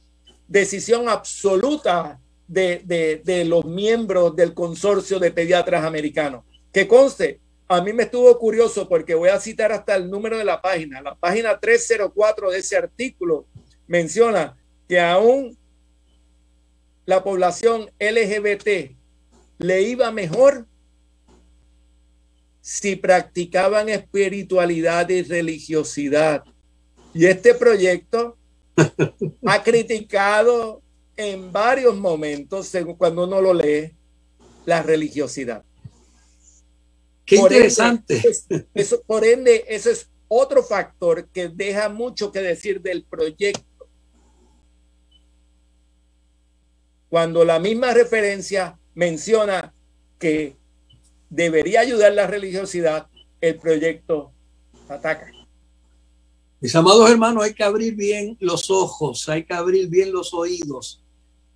decisión 0.49 1.09
absoluta 1.09 2.21
de, 2.47 3.23
de, 3.25 3.45
los 3.45 3.65
miembros 3.65 4.37
del 4.37 4.55
consorcio 4.55 5.19
de 5.19 5.31
pediatras 5.31 5.85
americanos. 5.85 6.45
Que 6.73 6.87
conste, 6.87 7.41
a 7.69 7.81
mí 7.81 7.93
me 7.93 8.05
estuvo 8.05 8.39
curioso 8.39 8.89
porque 8.89 9.15
voy 9.15 9.31
a 9.31 9.41
citar 9.41 9.73
hasta 9.73 9.97
el 9.97 10.11
número 10.11 10.37
de 10.37 10.45
la 10.45 10.61
página. 10.61 11.01
La 11.01 11.15
página 11.15 11.59
304 11.59 12.51
de 12.51 12.59
ese 12.59 12.77
artículo 12.77 13.47
menciona 13.87 14.57
que 14.89 15.01
aún 15.01 15.57
la 17.07 17.23
población 17.23 17.91
LGBT 17.99 18.97
le 19.59 19.83
iba 19.83 20.11
mejor 20.11 20.67
si 22.61 22.97
practicaban 22.97 23.89
espiritualidad 23.89 25.09
y 25.11 25.23
religiosidad. 25.23 26.45
Y 27.13 27.27
este 27.27 27.55
proyecto 27.55 28.39
ha 29.47 29.63
criticado 29.63 30.83
en 31.17 31.53
varios 31.53 31.97
momentos, 31.97 32.73
cuando 32.99 33.25
uno 33.25 33.41
lo 33.41 33.55
lee, 33.55 33.93
la 34.67 34.83
religiosidad. 34.83 35.65
Qué 37.25 37.37
interesante. 37.37 38.23
eso, 38.75 39.03
por 39.07 39.25
ende, 39.25 39.65
eso 39.69 39.91
es 39.91 40.11
otro 40.29 40.63
factor 40.63 41.29
que 41.29 41.49
deja 41.49 41.89
mucho 41.89 42.33
que 42.33 42.41
decir 42.41 42.81
del 42.81 43.05
proyecto. 43.05 43.89
Cuando 47.09 47.45
la 47.45 47.59
misma 47.61 47.95
referencia 47.95 48.79
menciona 48.95 49.73
que 50.19 50.57
debería 51.31 51.81
ayudar 51.81 52.13
la 52.13 52.27
religiosidad, 52.27 53.09
el 53.41 53.57
proyecto 53.57 54.33
ataca. 54.89 55.34
Mis 56.65 56.75
amados 56.77 57.11
hermanos, 57.11 57.45
hay 57.45 57.53
que 57.53 57.63
abrir 57.63 57.95
bien 57.95 58.39
los 58.41 58.71
ojos, 58.71 59.29
hay 59.29 59.45
que 59.45 59.53
abrir 59.53 59.87
bien 59.91 60.11
los 60.11 60.33
oídos, 60.33 61.03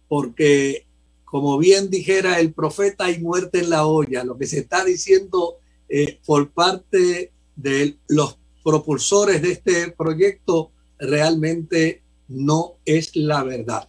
porque 0.06 0.86
como 1.24 1.56
bien 1.56 1.88
dijera 1.88 2.38
el 2.40 2.52
profeta, 2.52 3.06
hay 3.06 3.18
muerte 3.18 3.60
en 3.60 3.70
la 3.70 3.86
olla. 3.86 4.22
Lo 4.22 4.36
que 4.36 4.46
se 4.46 4.58
está 4.58 4.84
diciendo 4.84 5.60
eh, 5.88 6.20
por 6.26 6.50
parte 6.50 7.32
de 7.56 7.96
los 8.08 8.36
propulsores 8.62 9.40
de 9.40 9.52
este 9.52 9.90
proyecto 9.92 10.72
realmente 10.98 12.02
no 12.28 12.74
es 12.84 13.16
la 13.16 13.42
verdad. 13.44 13.88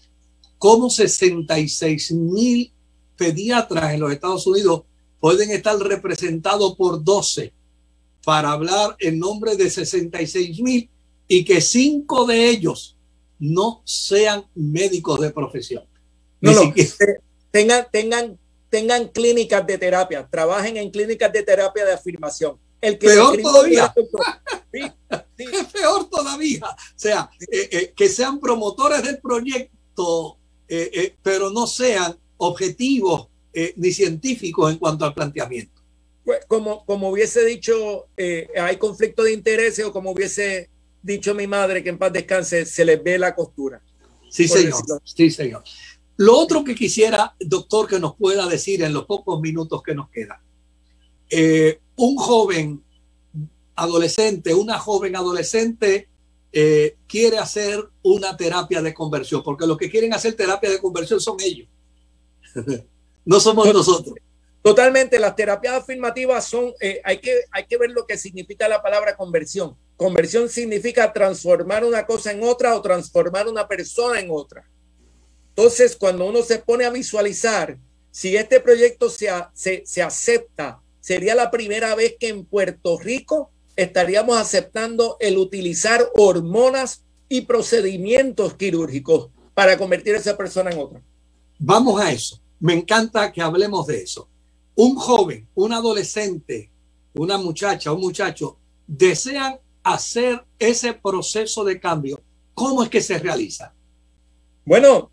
¿Cómo 0.57 0.89
66 0.89 2.13
mil 2.13 2.72
pediatras 3.17 3.93
en 3.93 3.99
los 3.99 4.13
Estados 4.13 4.47
Unidos 4.47 4.84
pueden 5.20 5.51
estar 5.51 5.78
representados 5.80 6.78
por 6.78 7.03
12 7.03 7.51
para 8.24 8.53
hablar 8.53 8.95
en 8.99 9.20
nombre 9.20 9.57
de 9.57 9.70
66 9.70 10.61
mil 10.61 10.89
y 11.30 11.45
que 11.45 11.61
cinco 11.61 12.25
de 12.25 12.49
ellos 12.49 12.97
no 13.38 13.82
sean 13.86 14.45
médicos 14.55 15.21
de 15.21 15.30
profesión? 15.30 15.86
No, 16.41 16.51
no, 16.51 16.73
tengan, 17.51 17.88
tengan, 17.91 18.39
tengan 18.69 19.07
clínicas 19.09 19.65
de 19.65 19.77
terapia, 19.77 20.27
trabajen 20.30 20.77
en 20.77 20.89
clínicas 20.89 21.32
de 21.32 21.43
terapia 21.43 21.86
de 21.86 21.93
afirmación. 21.93 22.57
El 22.82 22.97
que 22.97 23.07
peor 23.07 23.38
todavía. 23.41 23.93
Es 24.71 25.65
peor 25.73 26.09
todavía. 26.09 26.65
O 26.65 26.75
sea, 26.95 27.30
eh, 27.39 27.69
eh, 27.71 27.93
que 27.95 28.09
sean 28.09 28.39
promotores 28.39 29.03
del 29.03 29.19
proyecto, 29.19 30.38
eh, 30.67 31.15
pero 31.21 31.51
no 31.51 31.67
sean 31.67 32.17
objetivos 32.38 33.27
ni 33.75 33.91
científicos 33.91 34.71
en 34.71 34.77
cuanto 34.80 35.05
al 35.05 35.13
planteamiento. 35.13 35.82
Pues, 36.23 36.39
como, 36.47 36.86
como 36.86 37.09
hubiese 37.09 37.43
dicho, 37.43 38.07
hay 38.17 38.77
conflicto 38.77 39.23
de 39.23 39.34
intereses 39.34 39.86
o 39.86 39.91
como 39.91 40.11
hubiese 40.11 40.69
dicho 41.02 41.34
mi 41.34 41.47
madre, 41.47 41.84
que 41.84 41.89
en 41.89 41.97
paz 41.97 42.14
descanse, 42.14 42.66
se 42.66 42.86
les 42.86 43.04
ve 43.04 43.18
la 43.18 43.36
costura. 43.36 43.82
Sí, 44.30 44.47
señor. 44.47 44.82
Sí, 45.04 45.30
señor. 45.32 45.64
Lo 46.18 46.38
otro 46.38 46.64
que 46.64 46.76
quisiera, 46.76 47.36
doctor, 47.39 47.88
que 47.88 48.00
nos 48.00 48.16
pueda 48.16 48.45
decir 48.47 48.84
en 48.84 48.93
los 48.93 49.06
pocos 49.06 49.39
minutos 49.39 49.82
que 49.82 49.95
nos 49.95 50.10
quedan. 50.10 50.39
Eh, 51.30 51.80
un 51.95 52.18
joven 52.18 52.84
adolescente, 53.76 54.54
una 54.54 54.78
joven 54.78 55.16
adolescente 55.16 56.10
eh, 56.52 56.97
quiere 57.08 57.38
hacer 57.38 57.80
una 58.02 58.36
terapia 58.36 58.82
de 58.82 58.93
conversión, 58.93 59.43
porque 59.43 59.68
los 59.68 59.78
que 59.78 59.89
quieren 59.89 60.14
hacer 60.14 60.34
terapia 60.34 60.70
de 60.70 60.80
conversión 60.80 61.22
son 61.22 61.38
ellos, 61.39 61.68
no 63.26 63.39
somos 63.39 63.72
nosotros. 63.72 64.16
Totalmente, 64.62 65.20
las 65.20 65.36
terapias 65.36 65.76
afirmativas 65.76 66.45
son, 66.45 66.74
eh, 66.82 67.00
hay, 67.06 67.20
que, 67.20 67.34
hay 67.52 67.66
que 67.66 67.78
ver 67.78 67.91
lo 67.91 68.06
que 68.06 68.18
significa 68.18 68.68
la 68.68 68.82
palabra 68.82 69.16
conversión. 69.16 69.78
Conversión 70.00 70.47
significa 70.47 71.12
transformar 71.12 71.84
una 71.84 72.06
cosa 72.06 72.32
en 72.32 72.41
otra 72.41 72.74
o 72.74 72.82
transformar 72.82 73.50
una 73.50 73.68
persona 73.68 74.22
en 74.22 74.30
otra. 74.32 74.66
Entonces, 75.50 75.97
cuando 75.97 76.26
uno 76.26 76.41
se 76.41 76.60
pone 76.60 76.86
a 76.86 76.89
visualizar, 76.89 77.78
si 78.10 78.38
este 78.38 78.62
proyecto 78.62 79.10
se, 79.10 79.30
se, 79.54 80.02
acepta, 80.02 80.80
sería 81.02 81.36
la 81.36 81.52
primera 81.52 81.95
vez 81.95 82.16
que 82.18 82.30
en 82.30 82.45
Puerto 82.45 82.97
Rico 82.97 83.52
estaríamos 83.76 84.38
aceptando 84.38 85.18
el 85.20 85.38
utilizar 85.38 86.10
hormonas 86.16 87.04
y 87.28 87.41
procedimientos 87.41 88.54
quirúrgicos 88.54 89.32
para 89.54 89.78
convertir 89.78 90.16
a 90.16 90.20
esa 90.20 90.38
persona 90.38 90.72
en 90.72 90.80
otra. 90.80 91.04
Vamos 91.58 92.00
a 92.00 92.14
eso. 92.14 92.39
Me 92.62 92.74
encanta 92.74 93.34
que 93.34 93.41
hablemos 93.41 93.86
de 93.88 94.02
eso. 94.04 94.30
Un 94.76 94.95
joven, 94.95 95.45
un 95.56 95.74
adolescente, 95.74 96.72
una 97.16 97.38
muchacha, 97.38 97.91
un 97.91 98.00
muchacho, 98.00 98.58
desean 98.88 99.60
hacer 99.93 100.43
ese 100.57 100.93
proceso 100.93 101.63
de 101.63 101.79
cambio. 101.79 102.21
¿Cómo 102.53 102.83
es 102.83 102.89
que 102.89 103.01
se 103.01 103.17
realiza? 103.17 103.73
Bueno, 104.65 105.11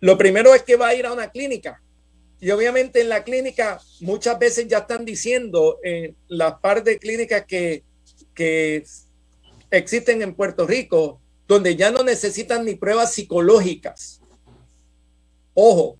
lo 0.00 0.16
primero 0.16 0.54
es 0.54 0.62
que 0.62 0.76
va 0.76 0.88
a 0.88 0.94
ir 0.94 1.06
a 1.06 1.12
una 1.12 1.30
clínica. 1.30 1.82
Y 2.40 2.50
obviamente 2.50 3.02
en 3.02 3.10
la 3.10 3.22
clínica 3.22 3.80
muchas 4.00 4.38
veces 4.38 4.66
ya 4.66 4.78
están 4.78 5.04
diciendo 5.04 5.78
en 5.82 6.16
las 6.28 6.54
par 6.60 6.82
de 6.82 6.98
clínicas 6.98 7.44
que, 7.46 7.84
que 8.34 8.82
existen 9.70 10.22
en 10.22 10.34
Puerto 10.34 10.66
Rico, 10.66 11.20
donde 11.46 11.76
ya 11.76 11.90
no 11.90 12.02
necesitan 12.02 12.64
ni 12.64 12.76
pruebas 12.76 13.12
psicológicas. 13.12 14.20
Ojo. 15.52 15.98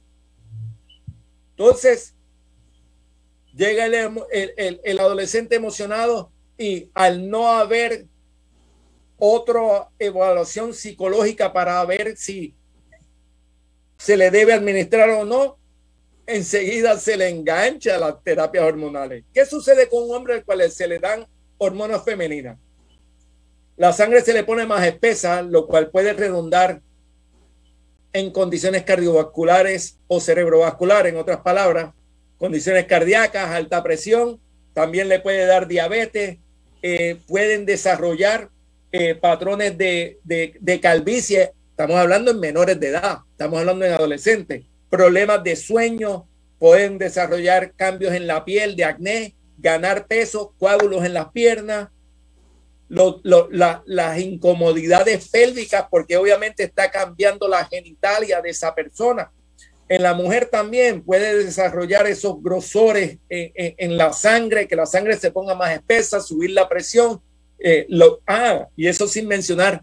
Entonces, 1.50 2.14
llega 3.54 3.84
el, 3.84 3.94
el, 4.32 4.80
el, 4.82 4.98
adolescente 4.98 5.56
emocionado 5.56 6.29
y 6.60 6.90
al 6.92 7.30
no 7.30 7.48
haber 7.48 8.04
otra 9.16 9.88
evaluación 9.98 10.74
psicológica 10.74 11.54
para 11.54 11.82
ver 11.86 12.18
si 12.18 12.54
se 13.96 14.14
le 14.14 14.30
debe 14.30 14.52
administrar 14.52 15.08
o 15.08 15.24
no, 15.24 15.58
enseguida 16.26 16.98
se 16.98 17.16
le 17.16 17.30
engancha 17.30 17.96
a 17.96 17.98
las 17.98 18.22
terapias 18.22 18.62
hormonales. 18.62 19.24
¿Qué 19.32 19.46
sucede 19.46 19.88
con 19.88 20.02
un 20.04 20.14
hombre 20.14 20.34
al 20.34 20.44
cual 20.44 20.70
se 20.70 20.86
le 20.86 20.98
dan 20.98 21.26
hormonas 21.56 22.04
femeninas? 22.04 22.58
La 23.78 23.94
sangre 23.94 24.20
se 24.20 24.34
le 24.34 24.44
pone 24.44 24.66
más 24.66 24.86
espesa, 24.86 25.40
lo 25.40 25.66
cual 25.66 25.90
puede 25.90 26.12
redundar 26.12 26.82
en 28.12 28.30
condiciones 28.32 28.82
cardiovasculares 28.82 29.98
o 30.08 30.20
cerebrovasculares, 30.20 31.14
en 31.14 31.18
otras 31.18 31.40
palabras, 31.40 31.94
condiciones 32.36 32.84
cardíacas, 32.84 33.48
alta 33.48 33.82
presión, 33.82 34.38
también 34.74 35.08
le 35.08 35.20
puede 35.20 35.46
dar 35.46 35.66
diabetes, 35.66 36.38
eh, 36.82 37.16
pueden 37.26 37.66
desarrollar 37.66 38.48
eh, 38.92 39.14
patrones 39.14 39.78
de, 39.78 40.18
de, 40.24 40.80
calvicie 40.80 41.52
Estamos 41.80 41.96
hablando 41.96 42.30
en 42.30 42.40
menores 42.40 42.78
de 42.78 42.88
edad, 42.88 43.20
estamos 43.30 43.58
hablando 43.58 43.86
en 43.86 43.92
adolescentes. 43.92 44.66
Problemas 44.90 45.42
de 45.42 45.56
sueño, 45.56 46.28
pueden 46.58 46.98
desarrollar 46.98 47.72
cambios 47.72 48.12
en 48.12 48.26
la 48.26 48.44
piel, 48.44 48.76
de 48.76 48.84
acné, 48.84 49.34
ganar 49.56 50.06
peso, 50.06 50.54
coágulos 50.58 51.06
en 51.06 51.14
las 51.14 51.30
piernas, 51.30 51.88
las 52.90 54.18
incomodidades 54.18 55.26
pélvicas, 55.30 55.86
porque 55.90 56.18
obviamente 56.18 56.64
está 56.64 56.90
cambiando 56.90 57.48
la 57.48 57.64
genitalia 57.64 58.42
de 58.42 58.50
esa 58.50 58.74
persona. 58.74 59.32
En 59.90 60.04
la 60.04 60.14
mujer 60.14 60.46
también 60.46 61.02
puede 61.02 61.42
desarrollar 61.44 62.06
esos 62.06 62.40
grosores 62.40 63.18
en, 63.28 63.96
la 63.96 64.12
sangre, 64.12 64.68
que 64.68 64.76
la 64.76 64.86
sangre 64.86 65.16
se 65.16 65.32
ponga 65.32 65.56
más 65.56 65.72
espesa, 65.72 66.20
subir 66.20 66.52
la 66.52 66.68
presión. 66.68 67.20
Eh, 67.58 67.88
ah, 68.28 68.68
y 68.76 68.86
eso 68.86 69.08
sin 69.08 69.26
mencionar 69.26 69.82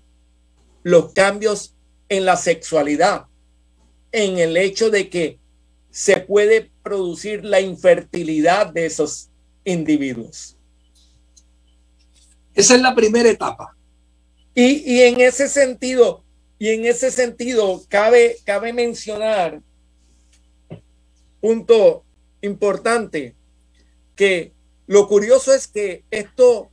los 0.81 1.11
cambios 1.11 1.75
en 2.07 2.23
la 2.23 2.37
sexualidad, 2.37 3.25
en 4.13 4.37
el 4.37 4.55
hecho 4.55 4.89
de 4.89 5.09
que 5.09 5.39
se 5.91 6.21
puede 6.21 6.71
producir 6.81 7.43
la 7.43 7.59
infertilidad 7.59 8.67
de 8.67 8.85
esos 8.85 9.29
individuos. 9.65 10.55
Esa 12.55 12.75
es 12.75 12.81
la 12.81 12.95
primera 12.95 13.29
etapa. 13.29 13.75
Y, 14.55 14.89
y 14.89 15.01
en 15.01 15.19
ese 15.19 15.49
sentido, 15.49 16.23
y 16.57 16.69
en 16.69 16.85
ese 16.85 17.11
sentido, 17.11 17.83
cabe, 17.89 18.37
cabe 18.45 18.71
mencionar, 18.71 19.61
punto 21.39 22.05
importante 22.41 23.35
que 24.15 24.53
lo 24.87 25.07
curioso 25.07 25.53
es 25.53 25.67
que 25.67 26.03
esto 26.11 26.69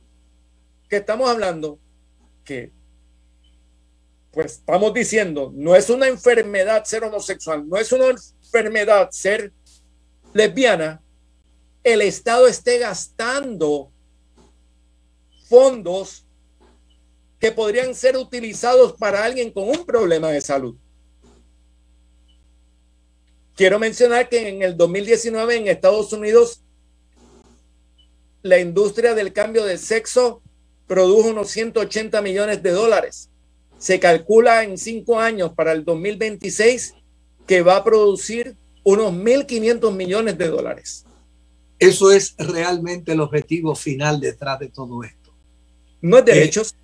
que 0.89 0.97
estamos 0.97 1.29
hablando, 1.29 1.79
que 2.43 2.71
pues 4.31 4.53
estamos 4.53 4.93
diciendo, 4.93 5.51
no 5.55 5.75
es 5.75 5.89
una 5.89 6.07
enfermedad 6.07 6.83
ser 6.83 7.03
homosexual, 7.03 7.67
no 7.67 7.77
es 7.77 7.91
una 7.91 8.07
enfermedad 8.07 9.09
ser 9.11 9.53
lesbiana, 10.33 11.01
el 11.83 12.01
Estado 12.01 12.47
esté 12.47 12.79
gastando 12.79 13.91
fondos 15.47 16.25
que 17.39 17.51
podrían 17.51 17.93
ser 17.95 18.17
utilizados 18.17 18.93
para 18.93 19.23
alguien 19.23 19.51
con 19.51 19.69
un 19.69 19.85
problema 19.85 20.29
de 20.29 20.41
salud. 20.41 20.75
Quiero 23.55 23.79
mencionar 23.79 24.27
que 24.27 24.49
en 24.49 24.61
el 24.61 24.75
2019 24.75 25.55
en 25.55 25.67
Estados 25.67 26.11
Unidos 26.11 26.61
la 28.41 28.59
industria 28.59 29.15
del 29.15 29.31
cambio 29.31 29.63
de 29.65 29.77
sexo 29.77 30.41
produjo 30.87 31.29
unos 31.29 31.49
180 31.49 32.21
millones 32.21 32.61
de 32.61 32.71
dólares. 32.71 33.29
Se 33.79 33.99
calcula 33.99 34.63
en 34.63 34.77
cinco 34.77 35.19
años 35.19 35.53
para 35.53 35.71
el 35.71 35.85
2026 35.85 36.95
que 37.47 37.61
va 37.61 37.77
a 37.77 37.83
producir 37.83 38.55
unos 38.83 39.13
1.500 39.13 39.91
millones 39.93 40.37
de 40.37 40.49
dólares. 40.49 41.05
Eso 41.79 42.11
es 42.11 42.35
realmente 42.37 43.13
el 43.13 43.21
objetivo 43.21 43.73
final 43.73 44.19
detrás 44.19 44.59
de 44.59 44.67
todo 44.69 45.03
esto. 45.03 45.33
No 46.01 46.19
es 46.19 46.25
derechos. 46.25 46.75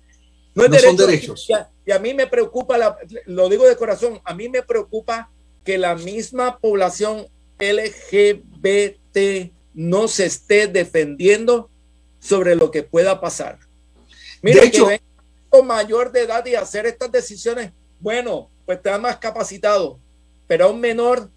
no, 0.54 0.64
es 0.64 0.70
derechos. 0.70 0.96
son 0.96 1.06
derechos. 1.06 1.48
Y 1.84 1.92
a, 1.92 1.98
mí 1.98 2.14
me 2.14 2.26
preocupa, 2.26 2.96
lo 3.26 3.48
digo 3.48 3.66
de 3.66 3.76
corazón, 3.76 4.20
a 4.24 4.34
mí 4.34 4.48
me 4.48 4.62
preocupa 4.62 5.30
que 5.64 5.78
la 5.78 5.94
misma 5.94 6.58
población 6.58 7.26
LGBT 7.58 9.52
no 9.74 10.08
se 10.08 10.26
esté 10.26 10.66
defendiendo 10.66 11.70
sobre 12.18 12.54
lo 12.56 12.70
que 12.70 12.82
pueda 12.82 13.20
pasar. 13.20 13.58
Mire, 14.42 14.60
de 14.60 14.66
hecho, 14.66 14.88
que 14.88 15.62
mayor 15.62 16.12
de 16.12 16.22
edad 16.22 16.44
y 16.46 16.54
hacer 16.54 16.86
estas 16.86 17.12
decisiones, 17.12 17.72
bueno, 18.00 18.48
pues 18.64 18.78
está 18.78 18.98
más 18.98 19.18
capacitado, 19.18 19.98
pero 20.46 20.66
a 20.66 20.70
un 20.70 20.80
menor. 20.80 21.30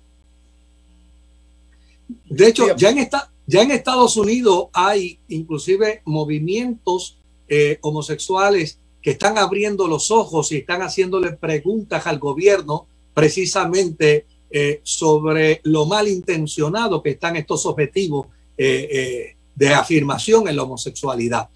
De 2.26 2.48
hecho, 2.48 2.76
ya 2.76 2.90
en, 2.90 3.00
esta, 3.00 3.32
ya 3.46 3.62
en 3.62 3.72
Estados 3.72 4.16
Unidos 4.16 4.68
hay 4.74 5.20
inclusive 5.28 6.02
movimientos 6.06 7.20
eh, 7.48 7.78
homosexuales 7.82 8.80
que 9.02 9.12
están 9.12 9.38
abriendo 9.38 9.88
los 9.88 10.10
ojos 10.12 10.52
y 10.52 10.58
están 10.58 10.82
haciéndole 10.82 11.34
preguntas 11.34 12.08
al 12.08 12.20
gobierno 12.20 12.88
precisamente 13.16 14.28
eh, 14.52 14.82
sobre 14.84 15.62
lo 15.64 15.88
malintencionado 15.88 17.02
que 17.02 17.12
están 17.12 17.36
estos 17.36 17.66
objetivos 17.66 18.28
eh, 18.58 19.36
de 19.56 19.74
afirmación 19.74 20.48
en 20.48 20.56
la 20.56 20.64
homosexualidad. 20.64 21.50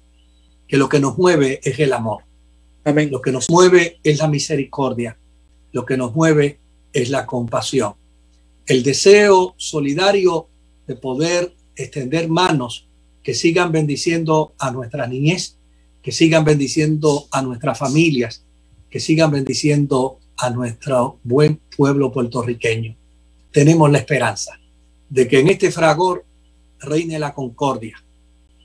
que 0.67 0.77
lo 0.77 0.89
que 0.89 1.01
nos 1.01 1.19
mueve 1.19 1.61
es 1.63 1.79
el 1.79 1.93
amor. 1.93 2.23
Amén. 2.85 3.11
Lo 3.11 3.21
que 3.21 3.33
nos 3.33 3.51
mueve 3.51 3.99
es 4.03 4.19
la 4.19 4.29
misericordia. 4.29 5.19
Lo 5.73 5.85
que 5.85 5.97
nos 5.97 6.15
mueve 6.15 6.61
es 6.93 7.11
la 7.11 7.27
compasión 7.27 7.95
el 8.71 8.85
deseo 8.85 9.55
solidario 9.57 10.47
de 10.87 10.95
poder 10.95 11.53
extender 11.75 12.29
manos 12.29 12.89
que 13.21 13.35
sigan 13.35 13.73
bendiciendo 13.73 14.55
a 14.61 14.71
nuestra 14.71 15.09
niñez, 15.09 15.59
que 16.01 16.13
sigan 16.13 16.45
bendiciendo 16.45 17.27
a 17.33 17.43
nuestras 17.43 17.77
familias, 17.77 18.45
que 18.89 19.01
sigan 19.01 19.33
bendiciendo 19.33 20.21
a 20.37 20.51
nuestro 20.51 21.19
buen 21.25 21.61
pueblo 21.77 22.13
puertorriqueño. 22.13 22.97
Tenemos 23.53 23.91
la 23.91 23.99
esperanza 23.99 24.59
de 25.09 25.27
que 25.27 25.41
en 25.41 25.49
este 25.49 25.71
fragor 25.71 26.25
reine 26.79 27.19
la 27.19 27.35
concordia, 27.35 28.03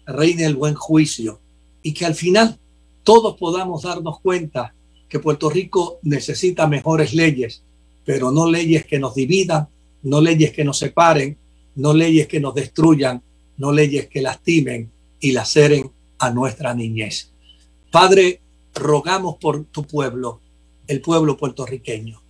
reine 0.06 0.46
el 0.46 0.56
buen 0.56 0.76
juicio 0.76 1.42
y 1.82 1.94
que 1.94 2.06
al 2.06 2.16
final 2.16 2.60
todos 3.04 3.36
podamos 3.38 3.84
darnos 3.84 4.20
cuenta 4.20 4.74
que 5.10 5.20
Puerto 5.20 5.50
Rico 5.50 6.00
necesita 6.04 6.68
mejores 6.68 7.14
leyes, 7.14 7.64
pero 8.04 8.32
no 8.32 8.50
leyes 8.50 8.86
que 8.86 9.00
nos 9.00 9.16
dividan, 9.16 9.70
no 10.04 10.22
leyes 10.22 10.52
que 10.52 10.64
nos 10.64 10.78
separen, 10.78 11.38
no 11.76 11.94
leyes 11.94 12.28
que 12.28 12.40
nos 12.40 12.54
destruyan, 12.54 13.22
no 13.58 13.72
leyes 13.72 14.08
que 14.08 14.22
lastimen 14.22 14.92
y 15.20 15.32
laceren 15.32 15.92
a 16.20 16.32
nuestra 16.32 16.74
niñez. 16.74 17.32
Padre, 17.92 18.42
rogamos 18.74 19.38
por 19.38 19.66
tu 19.66 19.84
pueblo, 19.84 20.42
el 20.88 21.02
pueblo 21.02 21.38
puertorriqueño. 21.38 22.22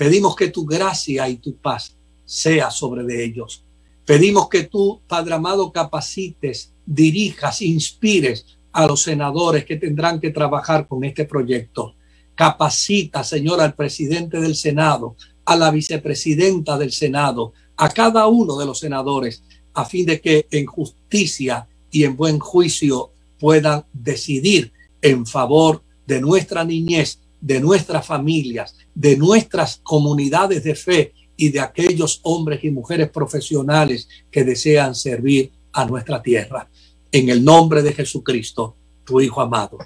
Pedimos 0.00 0.34
que 0.34 0.48
tu 0.48 0.64
gracia 0.64 1.28
y 1.28 1.36
tu 1.36 1.58
paz 1.58 1.94
sea 2.24 2.70
sobre 2.70 3.04
de 3.04 3.22
ellos. 3.22 3.66
Pedimos 4.06 4.48
que 4.48 4.62
tú, 4.62 5.02
Padre 5.06 5.34
amado, 5.34 5.70
capacites, 5.70 6.72
dirijas, 6.86 7.60
inspires 7.60 8.46
a 8.72 8.86
los 8.86 9.02
senadores 9.02 9.66
que 9.66 9.76
tendrán 9.76 10.18
que 10.18 10.30
trabajar 10.30 10.88
con 10.88 11.04
este 11.04 11.26
proyecto. 11.26 11.96
Capacita, 12.34 13.22
Señor, 13.22 13.60
al 13.60 13.74
presidente 13.74 14.40
del 14.40 14.56
Senado, 14.56 15.16
a 15.44 15.54
la 15.54 15.70
vicepresidenta 15.70 16.78
del 16.78 16.92
Senado, 16.92 17.52
a 17.76 17.90
cada 17.90 18.26
uno 18.26 18.56
de 18.56 18.64
los 18.64 18.78
senadores, 18.78 19.42
a 19.74 19.84
fin 19.84 20.06
de 20.06 20.18
que 20.22 20.46
en 20.50 20.64
justicia 20.64 21.68
y 21.90 22.04
en 22.04 22.16
buen 22.16 22.38
juicio 22.38 23.12
puedan 23.38 23.84
decidir 23.92 24.72
en 25.02 25.26
favor 25.26 25.82
de 26.06 26.22
nuestra 26.22 26.64
niñez, 26.64 27.20
de 27.42 27.60
nuestras 27.60 28.06
familias, 28.06 28.76
de 28.94 29.16
nuestras 29.16 29.80
comunidades 29.82 30.62
de 30.64 30.74
fe 30.74 31.14
y 31.36 31.48
de 31.48 31.60
aquellos 31.60 32.20
hombres 32.22 32.62
y 32.64 32.70
mujeres 32.70 33.10
profesionales 33.10 34.08
que 34.30 34.44
desean 34.44 34.94
servir 34.94 35.52
a 35.72 35.86
nuestra 35.86 36.22
tierra. 36.22 36.68
En 37.10 37.28
el 37.28 37.42
nombre 37.42 37.82
de 37.82 37.92
Jesucristo, 37.92 38.76
tu 39.04 39.20
Hijo 39.20 39.40
amado. 39.40 39.78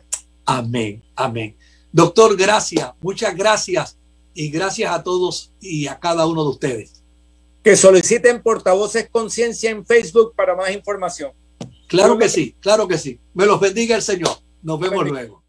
Amén, 0.44 1.02
amén. 1.14 1.57
Doctor, 1.92 2.36
gracias, 2.36 2.90
muchas 3.00 3.36
gracias 3.36 3.98
y 4.34 4.50
gracias 4.50 4.92
a 4.92 5.02
todos 5.02 5.52
y 5.61 5.86
a 5.86 6.00
cada 6.00 6.26
uno 6.26 6.42
de 6.42 6.50
ustedes. 6.50 7.05
Que 7.62 7.76
soliciten 7.76 8.42
portavoces 8.42 9.09
conciencia 9.09 9.70
en 9.70 9.86
Facebook 9.86 10.34
para 10.34 10.57
más 10.57 10.72
información. 10.72 11.32
Claro 11.86 12.18
que 12.18 12.28
sí, 12.28 12.57
claro 12.61 12.88
que 12.88 12.98
sí. 12.98 13.20
Me 13.32 13.46
los 13.46 13.61
bendiga 13.61 13.94
el 13.94 14.02
Señor. 14.02 14.38
Nos 14.62 14.80
vemos 14.80 15.09
luego. 15.09 15.43